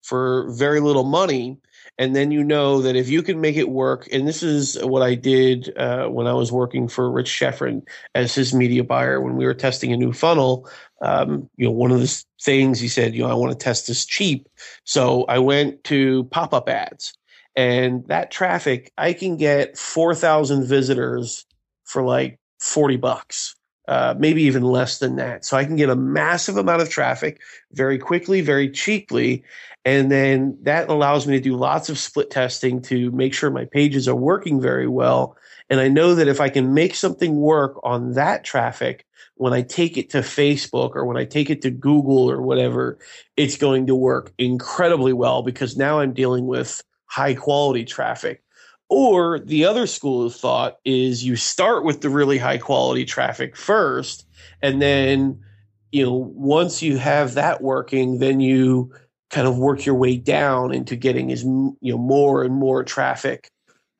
for 0.02 0.50
very 0.52 0.80
little 0.80 1.04
money 1.04 1.58
and 1.98 2.14
then 2.14 2.30
you 2.30 2.44
know 2.44 2.82
that 2.82 2.96
if 2.96 3.08
you 3.08 3.22
can 3.22 3.40
make 3.40 3.56
it 3.56 3.68
work 3.68 4.08
and 4.12 4.26
this 4.26 4.42
is 4.42 4.76
what 4.82 5.02
i 5.02 5.14
did 5.14 5.76
uh, 5.76 6.06
when 6.06 6.26
i 6.26 6.32
was 6.32 6.52
working 6.52 6.88
for 6.88 7.10
rich 7.10 7.28
Schefren 7.28 7.82
as 8.14 8.34
his 8.34 8.54
media 8.54 8.84
buyer 8.84 9.20
when 9.20 9.36
we 9.36 9.44
were 9.44 9.54
testing 9.54 9.92
a 9.92 9.96
new 9.96 10.12
funnel 10.12 10.68
um, 11.02 11.48
you 11.56 11.66
know 11.66 11.72
one 11.72 11.90
of 11.90 12.00
the 12.00 12.24
things 12.40 12.80
he 12.80 12.88
said 12.88 13.14
you 13.14 13.22
know 13.22 13.30
i 13.30 13.34
want 13.34 13.52
to 13.52 13.64
test 13.64 13.86
this 13.86 14.04
cheap. 14.04 14.48
So 14.84 15.24
i 15.28 15.38
went 15.38 15.84
to 15.84 16.24
pop-up 16.24 16.68
ads 16.68 17.14
and 17.54 18.06
that 18.08 18.30
traffic 18.30 18.92
i 18.98 19.12
can 19.12 19.36
get 19.36 19.76
4000 19.76 20.66
visitors 20.66 21.46
for 21.84 22.02
like 22.02 22.38
40 22.60 22.96
bucks 22.96 23.55
uh, 23.88 24.14
maybe 24.18 24.42
even 24.42 24.62
less 24.62 24.98
than 24.98 25.16
that. 25.16 25.44
So 25.44 25.56
I 25.56 25.64
can 25.64 25.76
get 25.76 25.90
a 25.90 25.96
massive 25.96 26.56
amount 26.56 26.82
of 26.82 26.90
traffic 26.90 27.40
very 27.72 27.98
quickly, 27.98 28.40
very 28.40 28.70
cheaply. 28.70 29.44
And 29.84 30.10
then 30.10 30.58
that 30.62 30.88
allows 30.88 31.26
me 31.26 31.36
to 31.36 31.42
do 31.42 31.56
lots 31.56 31.88
of 31.88 31.98
split 31.98 32.30
testing 32.30 32.82
to 32.82 33.10
make 33.12 33.32
sure 33.32 33.50
my 33.50 33.64
pages 33.64 34.08
are 34.08 34.16
working 34.16 34.60
very 34.60 34.88
well. 34.88 35.36
And 35.70 35.80
I 35.80 35.88
know 35.88 36.14
that 36.14 36.28
if 36.28 36.40
I 36.40 36.48
can 36.48 36.74
make 36.74 36.94
something 36.94 37.36
work 37.36 37.78
on 37.84 38.12
that 38.14 38.44
traffic, 38.44 39.06
when 39.36 39.52
I 39.52 39.62
take 39.62 39.96
it 39.96 40.10
to 40.10 40.18
Facebook 40.18 40.96
or 40.96 41.04
when 41.04 41.16
I 41.16 41.24
take 41.24 41.50
it 41.50 41.62
to 41.62 41.70
Google 41.70 42.30
or 42.30 42.40
whatever, 42.40 42.98
it's 43.36 43.56
going 43.56 43.86
to 43.86 43.94
work 43.94 44.32
incredibly 44.38 45.12
well 45.12 45.42
because 45.42 45.76
now 45.76 46.00
I'm 46.00 46.14
dealing 46.14 46.46
with 46.46 46.82
high 47.06 47.34
quality 47.34 47.84
traffic. 47.84 48.42
Or 48.88 49.40
the 49.40 49.64
other 49.64 49.86
school 49.86 50.26
of 50.26 50.34
thought 50.34 50.76
is 50.84 51.24
you 51.24 51.34
start 51.34 51.84
with 51.84 52.02
the 52.02 52.08
really 52.08 52.38
high 52.38 52.58
quality 52.58 53.04
traffic 53.04 53.56
first, 53.56 54.26
and 54.62 54.80
then, 54.80 55.40
you 55.90 56.04
know, 56.04 56.32
once 56.34 56.82
you 56.82 56.96
have 56.98 57.34
that 57.34 57.62
working, 57.62 58.18
then 58.18 58.40
you 58.40 58.92
kind 59.30 59.48
of 59.48 59.58
work 59.58 59.84
your 59.84 59.96
way 59.96 60.16
down 60.16 60.72
into 60.72 60.94
getting 60.94 61.32
as 61.32 61.42
you 61.42 61.76
know 61.82 61.98
more 61.98 62.44
and 62.44 62.54
more 62.54 62.84
traffic 62.84 63.48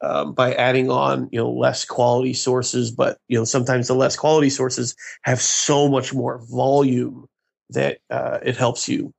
um, 0.02 0.32
by 0.34 0.54
adding 0.54 0.88
on 0.90 1.28
you 1.32 1.38
know 1.38 1.50
less 1.50 1.84
quality 1.84 2.32
sources. 2.32 2.90
But 2.92 3.18
you 3.28 3.36
know 3.36 3.44
sometimes 3.44 3.88
the 3.88 3.94
less 3.94 4.14
quality 4.14 4.50
sources 4.50 4.94
have 5.22 5.40
so 5.40 5.88
much 5.88 6.14
more 6.14 6.38
volume 6.48 7.26
that 7.70 7.98
uh, 8.10 8.38
it 8.42 8.56
helps 8.56 8.88
you 8.88 9.12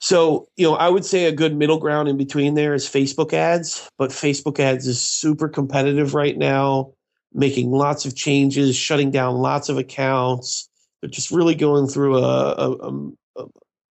so, 0.00 0.48
you 0.56 0.64
know, 0.66 0.74
I 0.74 0.88
would 0.88 1.04
say 1.04 1.24
a 1.24 1.32
good 1.32 1.56
middle 1.56 1.78
ground 1.78 2.08
in 2.08 2.16
between 2.16 2.54
there 2.54 2.74
is 2.74 2.86
Facebook 2.88 3.32
ads, 3.32 3.88
but 3.98 4.10
Facebook 4.10 4.60
ads 4.60 4.86
is 4.86 5.00
super 5.00 5.48
competitive 5.48 6.14
right 6.14 6.36
now, 6.36 6.92
making 7.32 7.72
lots 7.72 8.06
of 8.06 8.14
changes, 8.14 8.76
shutting 8.76 9.10
down 9.10 9.36
lots 9.36 9.68
of 9.68 9.76
accounts. 9.76 10.68
They're 11.00 11.10
just 11.10 11.30
really 11.30 11.54
going 11.54 11.88
through 11.88 12.18
a, 12.18 12.52
a, 12.52 12.90
a, 13.36 13.44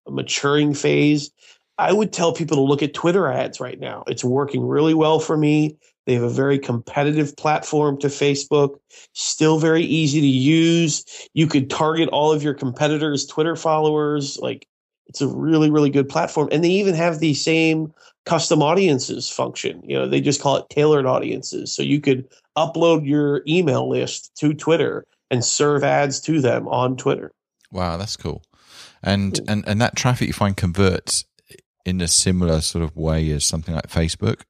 a 0.06 0.10
maturing 0.10 0.72
phase. 0.72 1.30
I 1.76 1.92
would 1.92 2.12
tell 2.12 2.32
people 2.32 2.56
to 2.56 2.62
look 2.62 2.82
at 2.82 2.94
Twitter 2.94 3.30
ads 3.30 3.60
right 3.60 3.78
now. 3.78 4.02
It's 4.06 4.24
working 4.24 4.66
really 4.66 4.94
well 4.94 5.20
for 5.20 5.36
me. 5.36 5.76
They 6.06 6.14
have 6.14 6.22
a 6.22 6.30
very 6.30 6.58
competitive 6.58 7.36
platform 7.36 8.00
to 8.00 8.06
Facebook, 8.06 8.78
still 9.12 9.58
very 9.58 9.82
easy 9.82 10.22
to 10.22 10.26
use. 10.26 11.04
You 11.34 11.46
could 11.46 11.68
target 11.68 12.08
all 12.08 12.32
of 12.32 12.42
your 12.42 12.54
competitors' 12.54 13.26
Twitter 13.26 13.54
followers. 13.54 14.38
Like 14.38 14.66
it's 15.08 15.20
a 15.20 15.28
really, 15.28 15.70
really 15.70 15.90
good 15.90 16.08
platform. 16.08 16.48
And 16.52 16.62
they 16.62 16.70
even 16.70 16.94
have 16.94 17.18
the 17.18 17.34
same 17.34 17.92
custom 18.26 18.62
audiences 18.62 19.30
function. 19.30 19.82
You 19.84 19.98
know, 19.98 20.08
they 20.08 20.20
just 20.20 20.40
call 20.40 20.56
it 20.56 20.68
tailored 20.68 21.06
audiences. 21.06 21.74
So 21.74 21.82
you 21.82 22.00
could 22.00 22.28
upload 22.56 23.06
your 23.06 23.42
email 23.48 23.88
list 23.88 24.34
to 24.36 24.52
Twitter 24.52 25.06
and 25.30 25.44
serve 25.44 25.82
ads 25.82 26.20
to 26.22 26.40
them 26.40 26.68
on 26.68 26.96
Twitter. 26.96 27.32
Wow, 27.70 27.96
that's 27.96 28.16
cool. 28.16 28.42
And 29.02 29.38
and 29.48 29.64
and 29.66 29.80
that 29.80 29.96
traffic 29.96 30.26
you 30.26 30.34
find 30.34 30.56
converts 30.56 31.24
in 31.84 32.00
a 32.00 32.08
similar 32.08 32.60
sort 32.60 32.82
of 32.82 32.96
way 32.96 33.30
as 33.30 33.44
something 33.44 33.74
like 33.74 33.88
Facebook. 33.88 34.42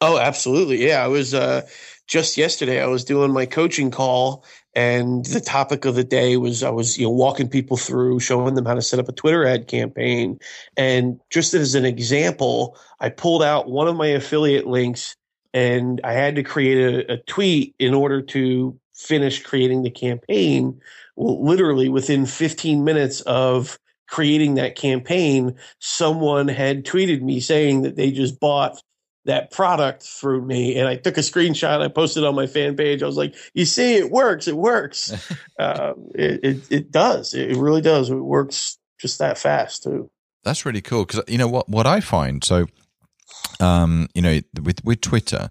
Oh, 0.00 0.18
absolutely. 0.18 0.86
Yeah, 0.86 1.02
I 1.02 1.08
was 1.08 1.34
uh, 1.34 1.66
just 2.06 2.36
yesterday. 2.36 2.80
I 2.80 2.86
was 2.86 3.04
doing 3.04 3.32
my 3.32 3.46
coaching 3.46 3.90
call, 3.90 4.44
and 4.78 5.24
the 5.26 5.40
topic 5.40 5.86
of 5.86 5.96
the 5.96 6.04
day 6.04 6.36
was 6.36 6.62
I 6.62 6.70
was 6.70 6.96
you 6.96 7.04
know 7.04 7.10
walking 7.10 7.48
people 7.48 7.76
through, 7.76 8.20
showing 8.20 8.54
them 8.54 8.64
how 8.64 8.74
to 8.74 8.80
set 8.80 9.00
up 9.00 9.08
a 9.08 9.12
Twitter 9.12 9.44
ad 9.44 9.66
campaign, 9.66 10.38
and 10.76 11.18
just 11.30 11.52
as 11.52 11.74
an 11.74 11.84
example, 11.84 12.78
I 13.00 13.08
pulled 13.08 13.42
out 13.42 13.68
one 13.68 13.88
of 13.88 13.96
my 13.96 14.06
affiliate 14.06 14.68
links, 14.68 15.16
and 15.52 16.00
I 16.04 16.12
had 16.12 16.36
to 16.36 16.44
create 16.44 16.78
a, 16.78 17.14
a 17.14 17.16
tweet 17.24 17.74
in 17.80 17.92
order 17.92 18.22
to 18.22 18.78
finish 18.94 19.42
creating 19.42 19.82
the 19.82 19.90
campaign. 19.90 20.80
Well, 21.16 21.44
literally 21.44 21.88
within 21.88 22.24
15 22.24 22.84
minutes 22.84 23.20
of 23.22 23.80
creating 24.06 24.54
that 24.54 24.76
campaign, 24.76 25.56
someone 25.80 26.46
had 26.46 26.84
tweeted 26.84 27.20
me 27.22 27.40
saying 27.40 27.82
that 27.82 27.96
they 27.96 28.12
just 28.12 28.38
bought 28.38 28.80
that 29.24 29.50
product 29.50 30.02
through 30.02 30.42
me. 30.42 30.76
And 30.76 30.88
I 30.88 30.96
took 30.96 31.18
a 31.18 31.20
screenshot. 31.20 31.80
I 31.80 31.88
posted 31.88 32.24
on 32.24 32.34
my 32.34 32.46
fan 32.46 32.76
page. 32.76 33.02
I 33.02 33.06
was 33.06 33.16
like, 33.16 33.34
"You 33.54 33.64
see, 33.64 33.96
it 33.96 34.10
works. 34.10 34.48
It 34.48 34.56
works. 34.56 35.30
uh, 35.58 35.94
it, 36.14 36.44
it, 36.44 36.72
it 36.72 36.90
does. 36.90 37.34
It 37.34 37.56
really 37.56 37.82
does. 37.82 38.10
It 38.10 38.14
works 38.16 38.78
just 39.00 39.18
that 39.18 39.38
fast 39.38 39.82
too." 39.82 40.10
That's 40.44 40.64
really 40.64 40.80
cool 40.80 41.04
because 41.04 41.22
you 41.28 41.38
know 41.38 41.48
what 41.48 41.68
what 41.68 41.86
I 41.86 42.00
find. 42.00 42.42
So, 42.42 42.66
um, 43.60 44.08
you 44.14 44.22
know, 44.22 44.40
with 44.62 44.84
with 44.84 45.00
Twitter. 45.00 45.50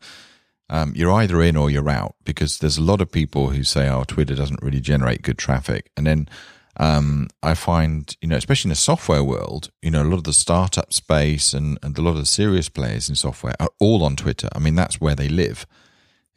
Um, 0.69 0.91
you're 0.97 1.13
either 1.13 1.41
in 1.41 1.55
or 1.55 1.69
you're 1.69 1.89
out 1.89 2.15
because 2.25 2.57
there's 2.57 2.77
a 2.77 2.83
lot 2.83 2.99
of 2.99 3.09
people 3.09 3.51
who 3.51 3.63
say, 3.63 3.87
"Oh, 3.87 4.03
Twitter 4.03 4.35
doesn't 4.35 4.61
really 4.61 4.81
generate 4.81 5.21
good 5.21 5.37
traffic," 5.37 5.91
and 5.95 6.05
then 6.05 6.27
um, 6.79 7.27
I 7.41 7.55
find, 7.55 8.15
you 8.21 8.27
know, 8.27 8.35
especially 8.35 8.69
in 8.69 8.73
the 8.73 8.75
software 8.75 9.23
world, 9.23 9.71
you 9.81 9.89
know, 9.89 10.03
a 10.03 10.05
lot 10.05 10.17
of 10.17 10.23
the 10.25 10.33
startup 10.33 10.93
space 10.93 11.53
and, 11.53 11.79
and 11.81 11.97
a 11.97 12.01
lot 12.01 12.11
of 12.11 12.17
the 12.17 12.25
serious 12.25 12.69
players 12.69 13.09
in 13.09 13.15
software 13.15 13.55
are 13.59 13.69
all 13.79 14.03
on 14.03 14.15
Twitter. 14.15 14.47
I 14.53 14.59
mean, 14.59 14.75
that's 14.75 15.01
where 15.01 15.15
they 15.15 15.27
live. 15.27 15.65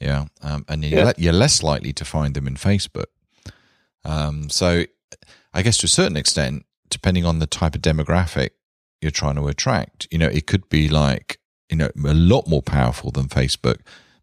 Yeah. 0.00 0.26
Um, 0.40 0.64
and 0.66 0.82
you're, 0.82 1.04
yeah. 1.04 1.12
you're, 1.18 1.32
less 1.34 1.62
likely 1.62 1.92
to 1.92 2.06
find 2.06 2.34
them 2.34 2.46
in 2.46 2.54
Facebook. 2.54 3.06
Um, 4.02 4.48
so 4.48 4.84
I 5.52 5.60
guess 5.60 5.76
to 5.78 5.84
a 5.84 5.88
certain 5.88 6.16
extent, 6.16 6.64
depending 6.88 7.26
on 7.26 7.38
the 7.38 7.46
type 7.46 7.74
of 7.74 7.82
demographic 7.82 8.50
you're 9.02 9.10
trying 9.10 9.36
to 9.36 9.46
attract, 9.48 10.08
you 10.10 10.16
know, 10.16 10.28
it 10.28 10.46
could 10.46 10.70
be 10.70 10.88
like, 10.88 11.38
you 11.68 11.76
know, 11.76 11.90
a 12.02 12.14
lot 12.14 12.48
more 12.48 12.62
powerful 12.62 13.10
than 13.10 13.28
Facebook 13.28 13.80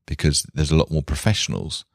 because 0.08 0.47
there's 0.56 0.71
a 0.71 0.75
lot 0.75 0.89
more 0.89 1.03
professionals 1.03 1.86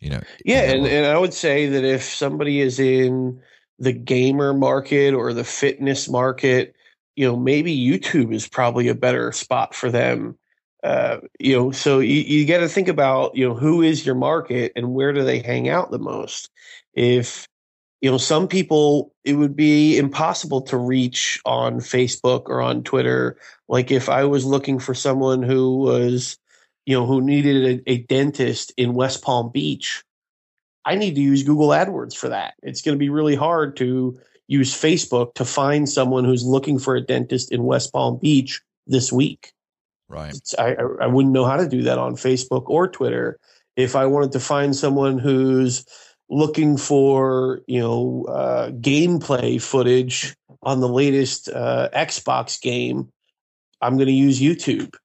you 0.00 0.10
know 0.10 0.20
yeah 0.44 0.62
and, 0.62 0.86
and 0.86 1.06
i 1.06 1.16
would 1.16 1.34
say 1.34 1.66
that 1.66 1.84
if 1.84 2.02
somebody 2.02 2.60
is 2.60 2.78
in 2.78 3.40
the 3.80 3.92
gamer 3.92 4.52
market 4.52 5.14
or 5.14 5.32
the 5.32 5.42
fitness 5.42 6.08
market, 6.08 6.76
you 7.16 7.26
know, 7.26 7.36
maybe 7.36 7.76
YouTube 7.76 8.32
is 8.32 8.46
probably 8.46 8.88
a 8.88 8.94
better 8.94 9.32
spot 9.32 9.74
for 9.74 9.90
them. 9.90 10.38
Uh, 10.84 11.18
you 11.38 11.56
know, 11.56 11.70
so 11.72 11.98
you, 11.98 12.20
you 12.20 12.46
got 12.46 12.60
to 12.60 12.68
think 12.68 12.88
about, 12.88 13.34
you 13.34 13.48
know, 13.48 13.54
who 13.54 13.82
is 13.82 14.06
your 14.06 14.14
market 14.14 14.72
and 14.76 14.94
where 14.94 15.12
do 15.12 15.24
they 15.24 15.40
hang 15.40 15.68
out 15.68 15.90
the 15.90 15.98
most? 15.98 16.50
If, 16.94 17.48
you 18.00 18.10
know, 18.10 18.18
some 18.18 18.48
people, 18.48 19.12
it 19.24 19.34
would 19.34 19.56
be 19.56 19.98
impossible 19.98 20.62
to 20.62 20.76
reach 20.76 21.40
on 21.44 21.80
Facebook 21.80 22.44
or 22.46 22.60
on 22.60 22.82
Twitter. 22.82 23.38
Like 23.68 23.90
if 23.90 24.08
I 24.08 24.24
was 24.24 24.44
looking 24.44 24.78
for 24.78 24.94
someone 24.94 25.42
who 25.42 25.78
was, 25.78 26.38
you 26.90 26.96
know, 26.96 27.06
who 27.06 27.20
needed 27.20 27.84
a, 27.86 27.92
a 27.92 27.98
dentist 27.98 28.72
in 28.76 28.94
West 28.94 29.22
Palm 29.22 29.52
Beach, 29.52 30.02
I 30.84 30.96
need 30.96 31.14
to 31.14 31.20
use 31.20 31.44
Google 31.44 31.68
AdWords 31.68 32.16
for 32.16 32.30
that. 32.30 32.54
It's 32.64 32.82
going 32.82 32.96
to 32.96 32.98
be 32.98 33.10
really 33.10 33.36
hard 33.36 33.76
to 33.76 34.18
use 34.48 34.74
Facebook 34.74 35.34
to 35.34 35.44
find 35.44 35.88
someone 35.88 36.24
who's 36.24 36.44
looking 36.44 36.80
for 36.80 36.96
a 36.96 37.00
dentist 37.00 37.52
in 37.52 37.62
West 37.62 37.92
Palm 37.92 38.18
Beach 38.18 38.60
this 38.88 39.12
week. 39.12 39.52
Right. 40.08 40.34
I, 40.58 40.74
I 41.00 41.06
wouldn't 41.06 41.32
know 41.32 41.44
how 41.44 41.58
to 41.58 41.68
do 41.68 41.82
that 41.82 41.98
on 41.98 42.16
Facebook 42.16 42.64
or 42.66 42.88
Twitter. 42.88 43.38
If 43.76 43.94
I 43.94 44.06
wanted 44.06 44.32
to 44.32 44.40
find 44.40 44.74
someone 44.74 45.20
who's 45.20 45.86
looking 46.28 46.76
for, 46.76 47.60
you 47.68 47.78
know, 47.78 48.24
uh, 48.28 48.70
gameplay 48.70 49.62
footage 49.62 50.34
on 50.60 50.80
the 50.80 50.88
latest 50.88 51.48
uh, 51.50 51.88
Xbox 51.94 52.60
game, 52.60 53.12
I'm 53.80 53.94
going 53.94 54.08
to 54.08 54.12
use 54.12 54.40
YouTube. 54.40 54.96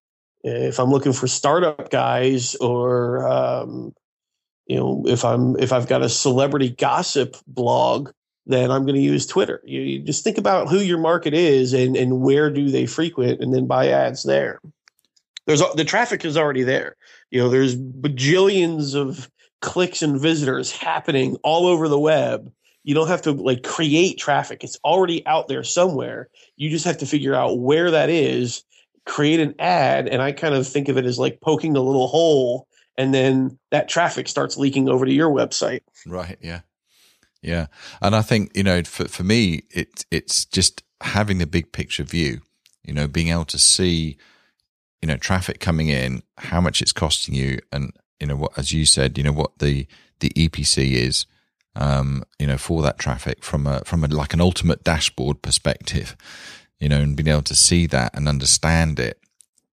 If 0.48 0.80
I'm 0.80 0.92
looking 0.92 1.14
for 1.14 1.28
startup 1.28 1.90
guys 1.90 2.56
or 2.56 3.28
um, 3.28 3.94
you 4.66 4.78
know 4.78 5.04
if 5.08 5.24
i'm 5.24 5.58
if 5.60 5.72
i've 5.72 5.88
got 5.88 6.02
a 6.02 6.10
celebrity 6.10 6.70
gossip 6.70 7.36
blog 7.48 8.12
then 8.46 8.72
i'm 8.72 8.84
going 8.84 8.96
to 8.96 9.02
use 9.02 9.26
twitter. 9.26 9.62
You, 9.64 9.82
you, 9.82 10.00
just 10.00 10.24
think 10.24 10.38
about 10.38 10.70
who 10.70 10.80
your 10.80 11.00
market 11.00 11.34
is 11.34 11.74
and 11.74 11.96
and 11.96 12.22
where 12.22 12.50
do 12.50 12.70
they 12.70 12.86
frequent 12.86 13.42
and 13.42 13.54
then 13.54 13.66
buy 13.66 13.90
ads 13.90 14.24
there. 14.24 14.60
There's 15.48 15.64
the 15.76 15.86
traffic 15.86 16.26
is 16.26 16.38
already 16.38 16.64
there. 16.64 16.96
You 17.32 17.42
know 17.42 17.50
there's 17.50 17.76
bajillions 17.76 18.96
of 18.96 19.30
clicks 19.62 20.02
and 20.02 20.20
visitors 20.20 20.72
happening 20.72 21.38
all 21.44 21.66
over 21.66 21.88
the 21.88 22.00
web. 22.00 22.52
You 22.84 22.94
don't 22.94 23.08
have 23.08 23.24
to 23.24 23.32
like 23.32 23.64
create 23.64 24.20
traffic. 24.20 24.64
It's 24.64 24.78
already 24.84 25.26
out 25.26 25.48
there 25.48 25.64
somewhere. 25.64 26.30
You 26.56 26.70
just 26.70 26.86
have 26.86 27.00
to 27.00 27.08
figure 27.08 27.34
out 27.34 27.60
where 27.60 27.90
that 27.92 28.12
is 28.12 28.64
create 29.06 29.39
an 29.39 29.54
ad 29.60 30.08
and 30.08 30.22
i 30.22 30.32
kind 30.32 30.56
of 30.56 30.68
think 30.68 30.89
of 30.89 30.98
it 30.98 31.06
as 31.06 31.20
like 31.20 31.39
poking 31.41 31.76
a 31.76 31.82
little 31.82 32.08
hole 32.08 32.68
and 32.98 33.13
then 33.13 33.58
that 33.72 33.89
traffic 33.89 34.28
starts 34.28 34.58
leaking 34.58 34.89
over 34.89 35.06
to 35.06 35.12
your 35.12 35.30
website. 35.30 35.82
Right. 36.06 36.38
Yeah. 36.41 36.62
Yeah. 37.41 37.68
And 38.02 38.15
I 38.15 38.22
think, 38.22 38.56
you 38.56 38.63
know, 38.63 38.84
for, 38.84 39.08
for 39.08 39.24
me, 39.24 39.63
it, 39.70 40.06
it's 40.12 40.46
just 40.46 40.84
having 41.02 41.38
the 41.38 41.46
big 41.46 41.72
picture 41.72 42.04
view, 42.04 42.41
you 42.84 42.94
know, 42.94 43.08
being 43.08 43.30
able 43.30 43.46
to 43.46 43.60
see, 43.60 44.18
you 45.02 45.08
know, 45.08 45.18
traffic 45.18 45.60
coming 45.60 45.89
in, 45.89 46.24
how 46.38 46.62
much 46.62 46.82
it's 46.82 46.94
costing 46.94 47.36
you. 47.36 47.60
And, 47.72 47.91
you 48.20 48.28
know, 48.28 48.36
what, 48.36 48.58
as 48.58 48.72
you 48.72 48.86
said, 48.86 49.18
you 49.18 49.24
know, 49.24 49.34
what 49.34 49.60
the, 49.60 49.88
the 50.22 50.30
EPC 50.30 50.94
is, 50.94 51.26
um, 51.76 52.24
you 52.39 52.48
know, 52.48 52.58
for 52.58 52.82
that 52.82 52.98
traffic 52.98 53.44
from 53.44 53.68
a, 53.68 53.82
from 53.82 54.04
a, 54.04 54.08
like 54.08 54.34
an 54.34 54.41
ultimate 54.41 54.84
dashboard 54.84 55.41
perspective, 55.41 56.15
you 56.86 56.89
know, 56.89 57.02
and 57.02 57.17
being 57.17 57.30
able 57.30 57.41
to 57.41 57.56
see 57.56 57.88
that 57.88 58.15
and 58.15 58.28
understand 58.28 59.00
it 59.00 59.19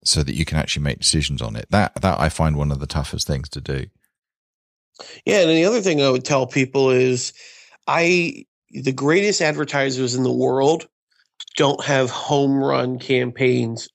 so 0.02 0.22
that 0.22 0.34
you 0.34 0.46
can 0.46 0.56
actually 0.56 0.82
make 0.82 0.98
decisions 0.98 1.42
on 1.42 1.56
it. 1.56 1.66
That 1.68 1.94
that 2.00 2.18
I 2.18 2.30
find 2.30 2.56
one 2.56 2.72
of 2.72 2.80
the 2.80 2.86
toughest 2.86 3.26
things 3.26 3.50
to 3.50 3.60
do. 3.60 3.84
Yeah, 5.26 5.40
and 5.40 5.50
the 5.50 5.66
other 5.66 5.82
thing 5.82 6.00
I 6.00 6.08
would 6.08 6.24
tell 6.24 6.46
people 6.46 6.88
is 6.88 7.34
I 7.86 8.46
the 8.70 8.92
greatest 8.92 9.42
advertisers 9.42 10.14
in 10.14 10.22
the 10.22 10.32
world 10.32 10.88
don't 11.58 11.84
have 11.84 12.08
home 12.08 12.64
run 12.64 12.98
campaigns 12.98 13.90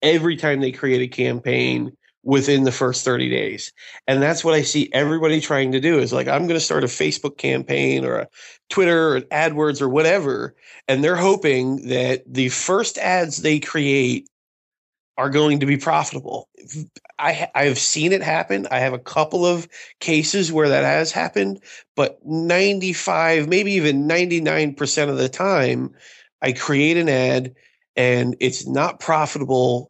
every 0.00 0.36
time 0.36 0.60
they 0.60 0.70
create 0.70 1.02
a 1.02 1.08
campaign 1.08 1.90
within 2.22 2.64
the 2.64 2.72
first 2.72 3.04
30 3.04 3.30
days. 3.30 3.72
And 4.06 4.22
that's 4.22 4.44
what 4.44 4.54
I 4.54 4.62
see 4.62 4.90
everybody 4.92 5.40
trying 5.40 5.72
to 5.72 5.80
do 5.80 5.98
is 5.98 6.12
like, 6.12 6.28
I'm 6.28 6.46
going 6.46 6.58
to 6.58 6.60
start 6.60 6.84
a 6.84 6.88
Facebook 6.88 7.38
campaign 7.38 8.04
or 8.04 8.16
a 8.16 8.28
Twitter 8.68 9.16
or 9.16 9.20
AdWords 9.22 9.80
or 9.80 9.88
whatever. 9.88 10.54
And 10.86 11.02
they're 11.02 11.16
hoping 11.16 11.88
that 11.88 12.22
the 12.26 12.50
first 12.50 12.98
ads 12.98 13.38
they 13.38 13.58
create 13.58 14.28
are 15.16 15.30
going 15.30 15.60
to 15.60 15.66
be 15.66 15.76
profitable. 15.76 16.48
I 17.18 17.50
I've 17.54 17.78
seen 17.78 18.12
it 18.12 18.22
happen. 18.22 18.66
I 18.70 18.78
have 18.78 18.94
a 18.94 18.98
couple 18.98 19.44
of 19.44 19.68
cases 20.00 20.50
where 20.50 20.70
that 20.70 20.84
has 20.84 21.12
happened, 21.12 21.60
but 21.94 22.18
95, 22.24 23.46
maybe 23.46 23.72
even 23.72 24.08
99% 24.08 25.08
of 25.10 25.18
the 25.18 25.28
time 25.28 25.94
I 26.40 26.52
create 26.52 26.96
an 26.96 27.10
ad 27.10 27.54
and 27.96 28.36
it's 28.40 28.66
not 28.66 29.00
profitable 29.00 29.89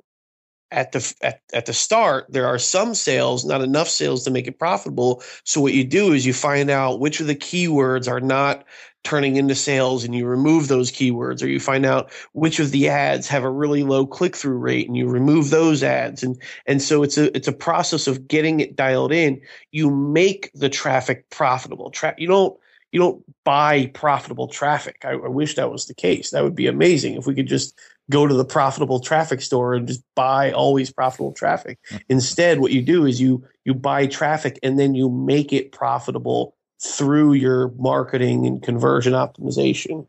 at 0.70 0.92
the 0.92 1.14
at, 1.22 1.40
at 1.52 1.66
the 1.66 1.72
start 1.72 2.26
there 2.28 2.46
are 2.46 2.58
some 2.58 2.94
sales 2.94 3.44
not 3.44 3.60
enough 3.60 3.88
sales 3.88 4.24
to 4.24 4.30
make 4.30 4.46
it 4.46 4.58
profitable. 4.58 5.22
So 5.44 5.60
what 5.60 5.74
you 5.74 5.84
do 5.84 6.12
is 6.12 6.26
you 6.26 6.32
find 6.32 6.70
out 6.70 7.00
which 7.00 7.20
of 7.20 7.26
the 7.26 7.34
keywords 7.34 8.08
are 8.08 8.20
not 8.20 8.64
turning 9.02 9.36
into 9.36 9.54
sales 9.54 10.04
and 10.04 10.14
you 10.14 10.26
remove 10.26 10.68
those 10.68 10.92
keywords 10.92 11.42
or 11.42 11.46
you 11.46 11.58
find 11.58 11.86
out 11.86 12.12
which 12.32 12.60
of 12.60 12.70
the 12.70 12.88
ads 12.88 13.26
have 13.28 13.44
a 13.44 13.50
really 13.50 13.82
low 13.82 14.06
click-through 14.06 14.58
rate 14.58 14.86
and 14.86 14.96
you 14.96 15.08
remove 15.08 15.50
those 15.50 15.82
ads. 15.82 16.22
And 16.22 16.40
and 16.66 16.82
so 16.82 17.02
it's 17.02 17.16
a 17.16 17.34
it's 17.36 17.48
a 17.48 17.52
process 17.52 18.06
of 18.06 18.28
getting 18.28 18.60
it 18.60 18.76
dialed 18.76 19.12
in. 19.12 19.40
You 19.72 19.90
make 19.90 20.50
the 20.54 20.68
traffic 20.68 21.30
profitable. 21.30 21.90
Tra- 21.90 22.14
you 22.18 22.28
don't 22.28 22.58
you 22.92 23.00
don't 23.00 23.22
buy 23.44 23.86
profitable 23.86 24.48
traffic. 24.48 25.02
I, 25.04 25.12
I 25.12 25.28
wish 25.28 25.54
that 25.54 25.70
was 25.70 25.86
the 25.86 25.94
case. 25.94 26.30
That 26.30 26.42
would 26.42 26.56
be 26.56 26.66
amazing 26.66 27.14
if 27.14 27.26
we 27.26 27.34
could 27.34 27.46
just 27.46 27.78
go 28.10 28.26
to 28.26 28.34
the 28.34 28.44
profitable 28.44 29.00
traffic 29.00 29.40
store 29.40 29.74
and 29.74 29.86
just 29.86 30.02
buy 30.14 30.52
always 30.52 30.90
profitable 30.90 31.32
traffic. 31.32 31.78
Mm-hmm. 31.88 31.96
Instead, 32.10 32.60
what 32.60 32.72
you 32.72 32.82
do 32.82 33.06
is 33.06 33.20
you 33.20 33.44
you 33.64 33.72
buy 33.72 34.06
traffic 34.06 34.58
and 34.62 34.78
then 34.78 34.94
you 34.94 35.08
make 35.08 35.52
it 35.52 35.72
profitable 35.72 36.54
through 36.82 37.34
your 37.34 37.70
marketing 37.78 38.46
and 38.46 38.62
conversion 38.62 39.12
optimization. 39.12 40.06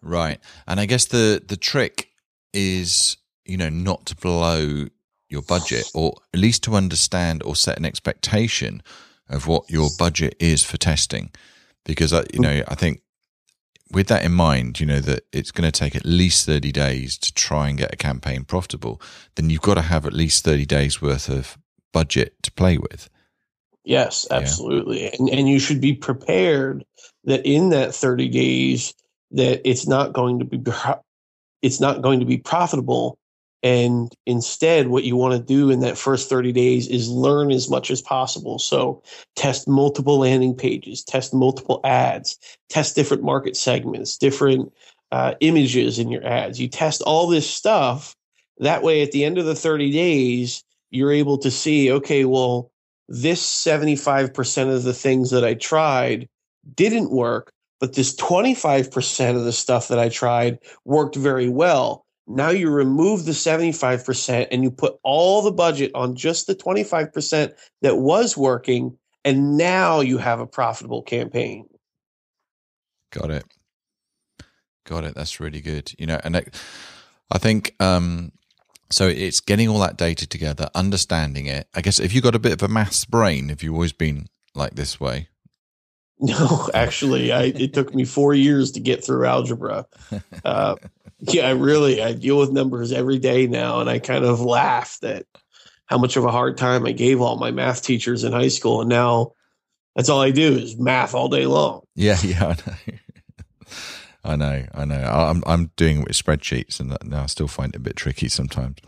Right. 0.00 0.38
And 0.66 0.80
I 0.80 0.86
guess 0.86 1.06
the 1.06 1.42
the 1.46 1.56
trick 1.56 2.10
is, 2.52 3.16
you 3.44 3.56
know, 3.56 3.68
not 3.68 4.04
to 4.06 4.16
blow 4.16 4.86
your 5.28 5.42
budget 5.42 5.90
or 5.94 6.14
at 6.34 6.40
least 6.40 6.62
to 6.64 6.74
understand 6.74 7.42
or 7.42 7.56
set 7.56 7.78
an 7.78 7.86
expectation 7.86 8.82
of 9.30 9.46
what 9.46 9.70
your 9.70 9.88
budget 9.98 10.36
is 10.38 10.62
for 10.62 10.76
testing 10.76 11.30
because 11.84 12.12
I, 12.12 12.24
you 12.32 12.40
know, 12.40 12.62
I 12.68 12.74
think 12.74 13.01
with 13.92 14.08
that 14.08 14.24
in 14.24 14.32
mind, 14.32 14.80
you 14.80 14.86
know, 14.86 15.00
that 15.00 15.24
it's 15.32 15.50
going 15.50 15.70
to 15.70 15.78
take 15.78 15.94
at 15.94 16.06
least 16.06 16.46
30 16.46 16.72
days 16.72 17.18
to 17.18 17.32
try 17.32 17.68
and 17.68 17.78
get 17.78 17.92
a 17.92 17.96
campaign 17.96 18.44
profitable, 18.44 19.00
then 19.34 19.50
you've 19.50 19.60
got 19.60 19.74
to 19.74 19.82
have 19.82 20.06
at 20.06 20.12
least 20.12 20.44
30 20.44 20.64
days 20.64 21.02
worth 21.02 21.28
of 21.28 21.58
budget 21.92 22.34
to 22.42 22.50
play 22.52 22.78
with. 22.78 23.08
Yes, 23.84 24.26
absolutely. 24.30 25.04
Yeah. 25.04 25.10
And, 25.18 25.28
and 25.30 25.48
you 25.48 25.58
should 25.58 25.80
be 25.80 25.94
prepared 25.94 26.84
that 27.24 27.44
in 27.44 27.70
that 27.70 27.94
30 27.94 28.28
days 28.28 28.94
that 29.32 29.60
it's 29.68 29.86
not 29.86 30.12
going 30.12 30.38
to 30.38 30.44
be 30.44 30.62
it's 31.62 31.80
not 31.80 32.02
going 32.02 32.20
to 32.20 32.26
be 32.26 32.38
profitable 32.38 33.18
and 33.62 34.12
instead, 34.26 34.88
what 34.88 35.04
you 35.04 35.14
want 35.14 35.34
to 35.34 35.54
do 35.54 35.70
in 35.70 35.80
that 35.80 35.96
first 35.96 36.28
30 36.28 36.52
days 36.52 36.88
is 36.88 37.08
learn 37.08 37.52
as 37.52 37.70
much 37.70 37.90
as 37.90 38.02
possible. 38.02 38.58
So 38.58 39.02
test 39.36 39.68
multiple 39.68 40.18
landing 40.18 40.54
pages, 40.54 41.04
test 41.04 41.32
multiple 41.32 41.80
ads, 41.84 42.38
test 42.68 42.96
different 42.96 43.22
market 43.22 43.56
segments, 43.56 44.18
different 44.18 44.72
uh, 45.12 45.34
images 45.40 45.98
in 45.98 46.10
your 46.10 46.26
ads. 46.26 46.60
You 46.60 46.68
test 46.68 47.02
all 47.02 47.28
this 47.28 47.48
stuff. 47.48 48.16
That 48.58 48.82
way, 48.82 49.02
at 49.02 49.12
the 49.12 49.24
end 49.24 49.38
of 49.38 49.44
the 49.44 49.54
30 49.54 49.92
days, 49.92 50.64
you're 50.90 51.12
able 51.12 51.38
to 51.38 51.50
see, 51.50 51.90
okay, 51.92 52.24
well, 52.24 52.70
this 53.08 53.44
75% 53.44 54.74
of 54.74 54.82
the 54.82 54.94
things 54.94 55.30
that 55.30 55.44
I 55.44 55.54
tried 55.54 56.28
didn't 56.74 57.10
work, 57.10 57.52
but 57.78 57.94
this 57.94 58.14
25% 58.16 59.36
of 59.36 59.44
the 59.44 59.52
stuff 59.52 59.88
that 59.88 59.98
I 59.98 60.08
tried 60.08 60.58
worked 60.84 61.16
very 61.16 61.48
well. 61.48 62.01
Now 62.26 62.50
you 62.50 62.70
remove 62.70 63.24
the 63.24 63.32
75% 63.32 64.48
and 64.50 64.62
you 64.62 64.70
put 64.70 64.96
all 65.02 65.42
the 65.42 65.52
budget 65.52 65.90
on 65.94 66.14
just 66.14 66.46
the 66.46 66.54
25% 66.54 67.52
that 67.82 67.98
was 67.98 68.36
working. 68.36 68.96
And 69.24 69.56
now 69.56 70.00
you 70.00 70.18
have 70.18 70.40
a 70.40 70.46
profitable 70.46 71.02
campaign. 71.02 71.68
Got 73.10 73.30
it. 73.30 73.44
Got 74.86 75.04
it. 75.04 75.14
That's 75.14 75.40
really 75.40 75.60
good. 75.60 75.92
You 75.98 76.06
know, 76.06 76.20
and 76.24 76.36
I, 76.36 76.44
I 77.30 77.38
think, 77.38 77.74
um, 77.80 78.32
so 78.90 79.08
it's 79.08 79.40
getting 79.40 79.68
all 79.68 79.78
that 79.80 79.96
data 79.96 80.26
together, 80.26 80.68
understanding 80.74 81.46
it. 81.46 81.66
I 81.74 81.80
guess 81.80 81.98
if 81.98 82.14
you've 82.14 82.24
got 82.24 82.34
a 82.34 82.40
bit 82.40 82.52
of 82.52 82.62
a 82.62 82.68
maths 82.68 83.04
brain, 83.04 83.48
have 83.48 83.62
you 83.62 83.72
always 83.72 83.92
been 83.92 84.26
like 84.54 84.74
this 84.74 85.00
way? 85.00 85.28
No, 86.18 86.68
actually, 86.74 87.32
I, 87.32 87.44
it 87.44 87.74
took 87.74 87.94
me 87.94 88.04
four 88.04 88.34
years 88.34 88.70
to 88.72 88.80
get 88.80 89.04
through 89.04 89.26
algebra. 89.26 89.86
Uh, 90.44 90.74
yeah, 91.22 91.46
I 91.46 91.50
really 91.50 92.02
I 92.02 92.12
deal 92.12 92.38
with 92.38 92.50
numbers 92.50 92.92
every 92.92 93.18
day 93.18 93.46
now, 93.46 93.80
and 93.80 93.88
I 93.88 94.00
kind 94.00 94.24
of 94.24 94.40
laugh 94.40 94.98
at 95.04 95.24
how 95.86 95.98
much 95.98 96.16
of 96.16 96.24
a 96.24 96.32
hard 96.32 96.58
time 96.58 96.84
I 96.84 96.92
gave 96.92 97.20
all 97.20 97.36
my 97.36 97.52
math 97.52 97.82
teachers 97.82 98.24
in 98.24 98.32
high 98.32 98.48
school, 98.48 98.80
and 98.80 98.90
now 98.90 99.32
that's 99.94 100.08
all 100.08 100.20
I 100.20 100.32
do 100.32 100.54
is 100.54 100.76
math 100.76 101.14
all 101.14 101.28
day 101.28 101.46
long. 101.46 101.82
Yeah, 101.94 102.18
yeah, 102.24 102.44
I 102.44 102.56
know. 102.66 102.98
I 104.24 104.36
know, 104.36 104.66
I 104.74 104.84
know. 104.84 105.02
I'm 105.02 105.42
I'm 105.46 105.70
doing 105.76 106.00
it 106.00 106.08
with 106.08 106.16
spreadsheets, 106.16 106.80
and 106.80 106.96
now 107.04 107.22
I 107.22 107.26
still 107.26 107.48
find 107.48 107.74
it 107.74 107.78
a 107.78 107.80
bit 107.80 107.96
tricky 107.96 108.28
sometimes. 108.28 108.78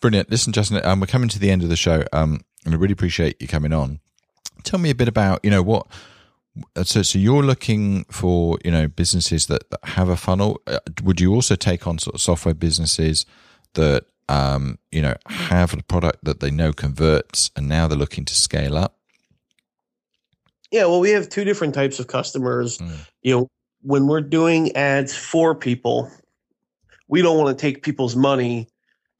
Brilliant. 0.00 0.30
Listen, 0.30 0.52
Justin, 0.52 0.84
um, 0.84 1.00
we're 1.00 1.08
coming 1.08 1.28
to 1.28 1.40
the 1.40 1.50
end 1.50 1.64
of 1.64 1.68
the 1.68 1.76
show, 1.76 2.04
um, 2.12 2.44
and 2.64 2.74
I 2.74 2.76
really 2.76 2.92
appreciate 2.92 3.40
you 3.40 3.48
coming 3.48 3.72
on. 3.72 3.98
Tell 4.62 4.78
me 4.78 4.90
a 4.90 4.94
bit 4.94 5.08
about 5.08 5.40
you 5.44 5.50
know 5.50 5.62
what 5.62 5.88
so 6.82 7.02
so 7.02 7.18
you're 7.18 7.42
looking 7.42 8.04
for 8.04 8.58
you 8.64 8.70
know 8.70 8.88
businesses 8.88 9.46
that, 9.46 9.70
that 9.70 9.80
have 9.84 10.08
a 10.08 10.16
funnel. 10.16 10.60
Uh, 10.66 10.78
would 11.02 11.20
you 11.20 11.34
also 11.34 11.54
take 11.54 11.86
on 11.86 11.98
sort 11.98 12.14
of 12.14 12.20
software 12.20 12.54
businesses 12.54 13.26
that 13.74 14.06
um, 14.28 14.78
you 14.92 15.02
know 15.02 15.14
have 15.26 15.74
a 15.74 15.82
product 15.82 16.24
that 16.24 16.40
they 16.40 16.50
know 16.50 16.72
converts 16.72 17.50
and 17.56 17.68
now 17.68 17.86
they're 17.86 17.98
looking 17.98 18.24
to 18.24 18.34
scale 18.34 18.76
up? 18.76 18.96
Yeah 20.70 20.86
well 20.86 21.00
we 21.00 21.10
have 21.10 21.28
two 21.28 21.44
different 21.44 21.74
types 21.74 21.98
of 21.98 22.06
customers. 22.06 22.78
Mm. 22.78 23.06
you 23.22 23.34
know 23.34 23.48
when 23.82 24.06
we're 24.08 24.20
doing 24.20 24.74
ads 24.74 25.16
for 25.16 25.54
people 25.54 26.10
we 27.06 27.22
don't 27.22 27.38
want 27.38 27.56
to 27.56 27.60
take 27.60 27.82
people's 27.82 28.16
money 28.16 28.68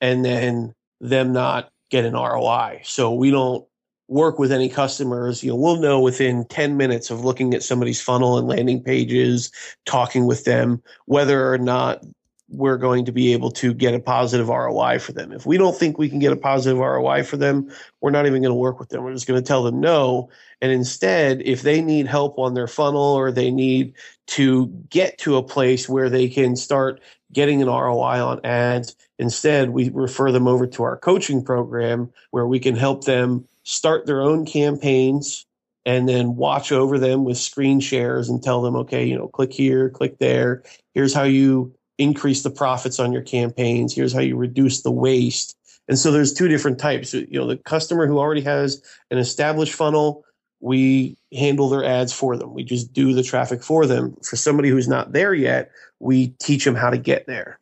and 0.00 0.24
then 0.24 0.74
them 1.00 1.32
not 1.32 1.70
get 1.90 2.04
an 2.04 2.14
roi 2.14 2.80
so 2.84 3.12
we 3.12 3.30
don't 3.30 3.67
work 4.08 4.38
with 4.38 4.50
any 4.50 4.68
customers, 4.68 5.44
you 5.44 5.50
know, 5.50 5.56
we'll 5.56 5.76
know 5.76 6.00
within 6.00 6.46
10 6.46 6.76
minutes 6.76 7.10
of 7.10 7.24
looking 7.24 7.52
at 7.54 7.62
somebody's 7.62 8.00
funnel 8.00 8.38
and 8.38 8.48
landing 8.48 8.82
pages, 8.82 9.52
talking 9.84 10.26
with 10.26 10.44
them, 10.44 10.82
whether 11.04 11.52
or 11.52 11.58
not 11.58 12.02
we're 12.50 12.78
going 12.78 13.04
to 13.04 13.12
be 13.12 13.34
able 13.34 13.50
to 13.50 13.74
get 13.74 13.94
a 13.94 14.00
positive 14.00 14.48
ROI 14.48 14.98
for 14.98 15.12
them. 15.12 15.32
If 15.32 15.44
we 15.44 15.58
don't 15.58 15.76
think 15.76 15.98
we 15.98 16.08
can 16.08 16.18
get 16.18 16.32
a 16.32 16.36
positive 16.36 16.78
ROI 16.78 17.24
for 17.24 17.36
them, 17.36 17.70
we're 18.00 18.10
not 18.10 18.26
even 18.26 18.40
going 18.40 18.50
to 18.50 18.54
work 18.54 18.80
with 18.80 18.88
them. 18.88 19.04
We're 19.04 19.12
just 19.12 19.26
going 19.26 19.40
to 19.40 19.46
tell 19.46 19.62
them 19.62 19.80
no. 19.80 20.30
And 20.62 20.72
instead, 20.72 21.42
if 21.42 21.60
they 21.60 21.82
need 21.82 22.06
help 22.06 22.38
on 22.38 22.54
their 22.54 22.66
funnel 22.66 23.02
or 23.02 23.30
they 23.30 23.50
need 23.50 23.92
to 24.28 24.68
get 24.88 25.18
to 25.18 25.36
a 25.36 25.42
place 25.42 25.88
where 25.88 26.08
they 26.08 26.28
can 26.28 26.56
start 26.56 27.02
getting 27.30 27.60
an 27.60 27.68
ROI 27.68 28.24
on 28.24 28.40
ads, 28.44 28.96
instead, 29.18 29.70
we 29.70 29.90
refer 29.90 30.32
them 30.32 30.48
over 30.48 30.66
to 30.66 30.82
our 30.82 30.96
coaching 30.96 31.44
program 31.44 32.10
where 32.30 32.46
we 32.46 32.58
can 32.58 32.74
help 32.74 33.04
them 33.04 33.46
start 33.68 34.06
their 34.06 34.22
own 34.22 34.46
campaigns 34.46 35.44
and 35.84 36.08
then 36.08 36.36
watch 36.36 36.72
over 36.72 36.98
them 36.98 37.22
with 37.24 37.36
screen 37.36 37.80
shares 37.80 38.30
and 38.30 38.42
tell 38.42 38.62
them, 38.62 38.74
okay, 38.74 39.04
you 39.04 39.14
know, 39.14 39.28
click 39.28 39.52
here, 39.52 39.90
click 39.90 40.18
there. 40.18 40.62
Here's 40.94 41.12
how 41.12 41.24
you 41.24 41.74
increase 41.98 42.42
the 42.42 42.50
profits 42.50 42.98
on 42.98 43.12
your 43.12 43.20
campaigns. 43.20 43.94
Here's 43.94 44.14
how 44.14 44.20
you 44.20 44.36
reduce 44.36 44.80
the 44.80 44.90
waste. 44.90 45.54
And 45.86 45.98
so 45.98 46.10
there's 46.10 46.32
two 46.32 46.48
different 46.48 46.78
types. 46.78 47.12
You 47.12 47.26
know, 47.32 47.46
the 47.46 47.58
customer 47.58 48.06
who 48.06 48.18
already 48.18 48.40
has 48.40 48.82
an 49.10 49.18
established 49.18 49.74
funnel, 49.74 50.24
we 50.60 51.18
handle 51.34 51.68
their 51.68 51.84
ads 51.84 52.12
for 52.12 52.38
them. 52.38 52.54
We 52.54 52.64
just 52.64 52.94
do 52.94 53.12
the 53.12 53.22
traffic 53.22 53.62
for 53.62 53.84
them. 53.84 54.16
For 54.22 54.36
somebody 54.36 54.70
who's 54.70 54.88
not 54.88 55.12
there 55.12 55.34
yet, 55.34 55.70
we 56.00 56.28
teach 56.40 56.64
them 56.64 56.74
how 56.74 56.88
to 56.88 56.98
get 56.98 57.26
there. 57.26 57.58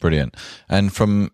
Brilliant. 0.00 0.36
And 0.68 0.92
from 0.92 1.32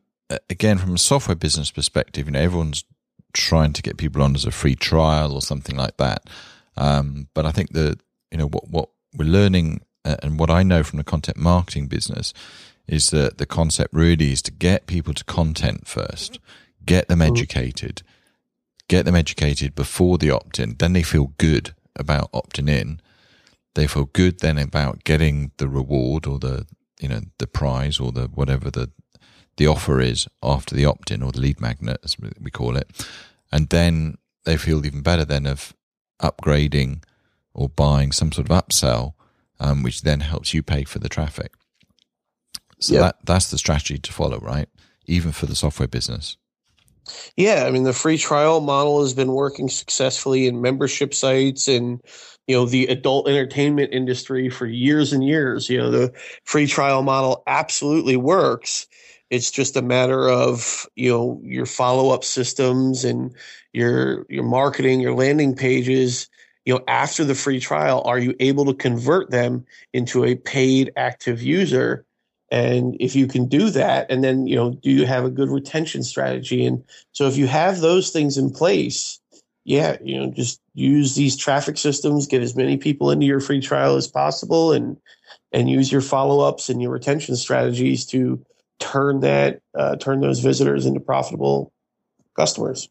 again, 0.48 0.78
from 0.78 0.94
a 0.94 0.98
software 0.98 1.36
business 1.36 1.70
perspective, 1.70 2.26
you 2.26 2.32
know, 2.32 2.40
everyone's 2.40 2.84
trying 3.32 3.72
to 3.72 3.82
get 3.82 3.96
people 3.96 4.22
on 4.22 4.34
as 4.34 4.44
a 4.44 4.50
free 4.50 4.74
trial 4.74 5.32
or 5.34 5.42
something 5.42 5.76
like 5.76 5.96
that. 5.98 6.28
Um, 6.76 7.28
but 7.34 7.46
I 7.46 7.52
think 7.52 7.72
that 7.72 8.00
you 8.30 8.38
know 8.38 8.46
what 8.46 8.68
what 8.68 8.88
we're 9.16 9.28
learning 9.28 9.82
uh, 10.04 10.16
and 10.22 10.38
what 10.38 10.50
I 10.50 10.62
know 10.62 10.82
from 10.82 10.98
the 10.98 11.04
content 11.04 11.36
marketing 11.36 11.86
business 11.86 12.32
is 12.86 13.10
that 13.10 13.38
the 13.38 13.46
concept 13.46 13.94
really 13.94 14.32
is 14.32 14.42
to 14.42 14.50
get 14.50 14.86
people 14.86 15.14
to 15.14 15.24
content 15.24 15.86
first, 15.86 16.38
get 16.84 17.08
them 17.08 17.20
mm-hmm. 17.20 17.32
educated, 17.32 18.02
get 18.88 19.04
them 19.04 19.14
educated 19.14 19.74
before 19.74 20.18
the 20.18 20.30
opt 20.30 20.58
in. 20.58 20.76
Then 20.78 20.92
they 20.92 21.02
feel 21.02 21.32
good 21.38 21.74
about 21.96 22.32
opting 22.32 22.68
in. 22.68 23.00
They 23.74 23.86
feel 23.86 24.06
good 24.06 24.40
then 24.40 24.58
about 24.58 25.04
getting 25.04 25.52
the 25.58 25.68
reward 25.68 26.26
or 26.26 26.38
the 26.38 26.66
you 27.00 27.08
know 27.08 27.20
the 27.38 27.46
prize 27.46 27.98
or 27.98 28.12
the 28.12 28.26
whatever 28.26 28.70
the 28.70 28.90
the 29.56 29.66
offer 29.66 30.00
is 30.00 30.28
after 30.42 30.74
the 30.74 30.84
opt 30.84 31.10
in 31.10 31.22
or 31.22 31.32
the 31.32 31.40
lead 31.40 31.60
magnet, 31.60 31.98
as 32.04 32.16
we 32.18 32.50
call 32.50 32.76
it. 32.76 32.90
And 33.52 33.68
then 33.68 34.18
they 34.44 34.56
feel 34.56 34.84
even 34.86 35.02
better 35.02 35.24
then 35.24 35.46
of 35.46 35.74
upgrading 36.20 37.02
or 37.52 37.68
buying 37.68 38.12
some 38.12 38.32
sort 38.32 38.48
of 38.48 38.56
upsell, 38.56 39.14
um, 39.58 39.82
which 39.82 40.02
then 40.02 40.20
helps 40.20 40.54
you 40.54 40.62
pay 40.62 40.84
for 40.84 40.98
the 40.98 41.08
traffic. 41.08 41.52
So 42.78 42.94
yep. 42.94 43.02
that, 43.02 43.16
that's 43.24 43.50
the 43.50 43.58
strategy 43.58 43.98
to 43.98 44.12
follow, 44.12 44.38
right? 44.38 44.68
Even 45.06 45.32
for 45.32 45.46
the 45.46 45.54
software 45.54 45.88
business. 45.88 46.36
Yeah, 47.36 47.64
I 47.66 47.70
mean 47.70 47.84
the 47.84 47.92
free 47.92 48.18
trial 48.18 48.60
model 48.60 49.00
has 49.02 49.14
been 49.14 49.32
working 49.32 49.68
successfully 49.68 50.46
in 50.46 50.60
membership 50.60 51.14
sites 51.14 51.66
and 51.66 52.00
you 52.46 52.56
know 52.56 52.66
the 52.66 52.86
adult 52.86 53.28
entertainment 53.28 53.92
industry 53.92 54.48
for 54.48 54.66
years 54.66 55.12
and 55.12 55.24
years. 55.24 55.68
You 55.68 55.78
know 55.78 55.90
the 55.90 56.12
free 56.44 56.66
trial 56.66 57.02
model 57.02 57.42
absolutely 57.46 58.16
works. 58.16 58.86
It's 59.30 59.50
just 59.50 59.76
a 59.76 59.82
matter 59.82 60.28
of 60.28 60.86
you 60.96 61.10
know 61.10 61.40
your 61.44 61.66
follow 61.66 62.10
up 62.10 62.24
systems 62.24 63.04
and 63.04 63.34
your 63.72 64.26
your 64.28 64.44
marketing, 64.44 65.00
your 65.00 65.14
landing 65.14 65.54
pages. 65.54 66.28
You 66.66 66.74
know, 66.74 66.84
after 66.88 67.24
the 67.24 67.34
free 67.34 67.58
trial, 67.58 68.02
are 68.04 68.18
you 68.18 68.34
able 68.38 68.66
to 68.66 68.74
convert 68.74 69.30
them 69.30 69.64
into 69.92 70.24
a 70.24 70.34
paid 70.34 70.92
active 70.96 71.42
user? 71.42 72.04
And 72.52 72.96
if 73.00 73.14
you 73.16 73.28
can 73.28 73.46
do 73.46 73.70
that, 73.70 74.10
and 74.10 74.22
then 74.24 74.46
you 74.46 74.56
know, 74.56 74.70
do 74.72 74.90
you 74.90 75.06
have 75.06 75.24
a 75.24 75.30
good 75.30 75.48
retention 75.48 76.02
strategy? 76.02 76.66
And 76.66 76.84
so, 77.12 77.28
if 77.28 77.36
you 77.36 77.46
have 77.46 77.80
those 77.80 78.10
things 78.10 78.36
in 78.36 78.50
place, 78.50 79.20
yeah, 79.64 79.96
you 80.02 80.18
know, 80.18 80.32
just 80.32 80.60
use 80.74 81.14
these 81.14 81.36
traffic 81.36 81.78
systems, 81.78 82.26
get 82.26 82.42
as 82.42 82.56
many 82.56 82.76
people 82.76 83.10
into 83.12 83.26
your 83.26 83.40
free 83.40 83.60
trial 83.60 83.96
as 83.96 84.08
possible, 84.08 84.72
and 84.72 84.96
and 85.52 85.70
use 85.70 85.92
your 85.92 86.00
follow 86.00 86.40
ups 86.40 86.68
and 86.68 86.82
your 86.82 86.90
retention 86.90 87.36
strategies 87.36 88.04
to 88.06 88.44
turn 88.80 89.20
that 89.20 89.60
uh, 89.78 89.96
turn 89.96 90.20
those 90.20 90.40
visitors 90.40 90.86
into 90.86 90.98
profitable 91.00 91.72
customers. 92.34 92.88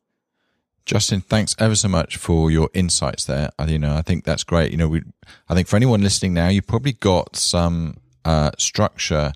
Justin, 0.85 1.21
thanks 1.21 1.55
ever 1.59 1.75
so 1.75 1.87
much 1.87 2.17
for 2.17 2.49
your 2.49 2.69
insights 2.73 3.25
there. 3.25 3.49
I, 3.59 3.65
you 3.65 3.77
know, 3.77 3.95
I 3.95 4.01
think 4.01 4.23
that's 4.23 4.43
great. 4.43 4.71
You 4.71 4.77
know, 4.77 4.87
we, 4.87 5.03
I 5.47 5.53
think 5.53 5.67
for 5.67 5.75
anyone 5.75 6.01
listening 6.01 6.33
now, 6.33 6.47
you've 6.47 6.65
probably 6.65 6.93
got 6.93 7.35
some 7.35 7.97
uh, 8.25 8.51
structure 8.57 9.33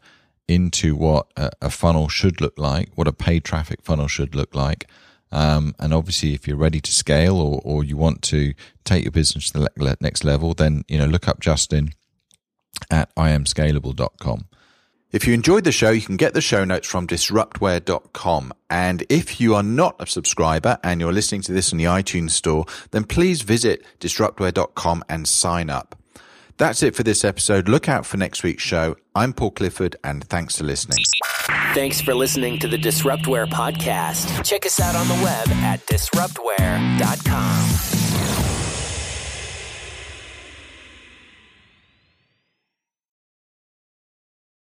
into 0.48 0.96
what 0.96 1.28
a, 1.38 1.52
a, 1.62 1.70
funnel 1.70 2.10
should 2.10 2.42
look 2.42 2.58
like, 2.58 2.90
what 2.96 3.08
a 3.08 3.14
paid 3.14 3.44
traffic 3.44 3.82
funnel 3.84 4.08
should 4.08 4.36
look 4.36 4.56
like. 4.56 4.88
Um, 5.32 5.76
and 5.80 5.94
obviously, 5.94 6.34
if 6.34 6.48
you're 6.48 6.58
ready 6.58 6.82
to 6.82 6.92
scale 6.92 7.38
or, 7.40 7.62
or 7.64 7.84
you 7.84 7.98
want 7.98 8.22
to 8.24 8.54
take 8.84 9.04
your 9.04 9.12
business 9.12 9.52
to 9.52 9.60
the 9.60 9.98
next 10.02 10.24
level, 10.24 10.54
then, 10.54 10.84
you 10.88 10.98
know, 10.98 11.06
look 11.06 11.28
up 11.28 11.40
Justin 11.40 11.94
at 12.90 13.12
imscalable.com. 13.16 14.46
If 15.14 15.26
you 15.28 15.34
enjoyed 15.36 15.64
the 15.64 15.72
show, 15.72 15.92
you 15.92 16.02
can 16.02 16.18
get 16.18 16.34
the 16.34 16.42
show 16.42 16.66
notes 16.66 16.88
from 16.88 17.06
disruptware.com. 17.06 18.52
And 18.72 19.06
if 19.10 19.40
you 19.40 19.54
are 19.54 19.62
not 19.62 19.96
a 20.00 20.08
subscriber 20.08 20.80
and 20.84 21.00
you're 21.00 21.14
listening 21.14 21.44
to 21.44 21.54
this 21.54 21.72
in 21.72 21.78
the 21.78 21.84
iTunes 21.84 22.32
store, 22.32 22.66
then 22.90 23.04
please 23.04 23.44
visit 23.44 23.86
disruptware.com 24.00 25.04
and 25.08 25.28
sign 25.28 25.70
up. 25.70 25.96
That's 26.58 26.82
it 26.82 26.96
for 26.96 27.04
this 27.04 27.24
episode. 27.24 27.70
Look 27.70 27.88
out 27.88 28.08
for 28.08 28.18
next 28.18 28.42
week's 28.42 28.64
show. 28.64 28.96
I'm 29.14 29.34
Paul 29.34 29.52
Clifford 29.52 29.98
and 30.04 30.24
thanks 30.24 30.58
for 30.58 30.64
listening. 30.64 30.98
Thanks 31.76 32.02
for 32.02 32.16
listening 32.16 32.58
to 32.60 32.68
the 32.68 32.78
Disruptware 32.78 33.48
podcast. 33.48 34.44
Check 34.44 34.66
us 34.66 34.80
out 34.80 34.96
on 34.96 35.08
the 35.08 35.24
web 35.24 35.48
at 35.64 35.86
disruptware.com. 35.86 38.43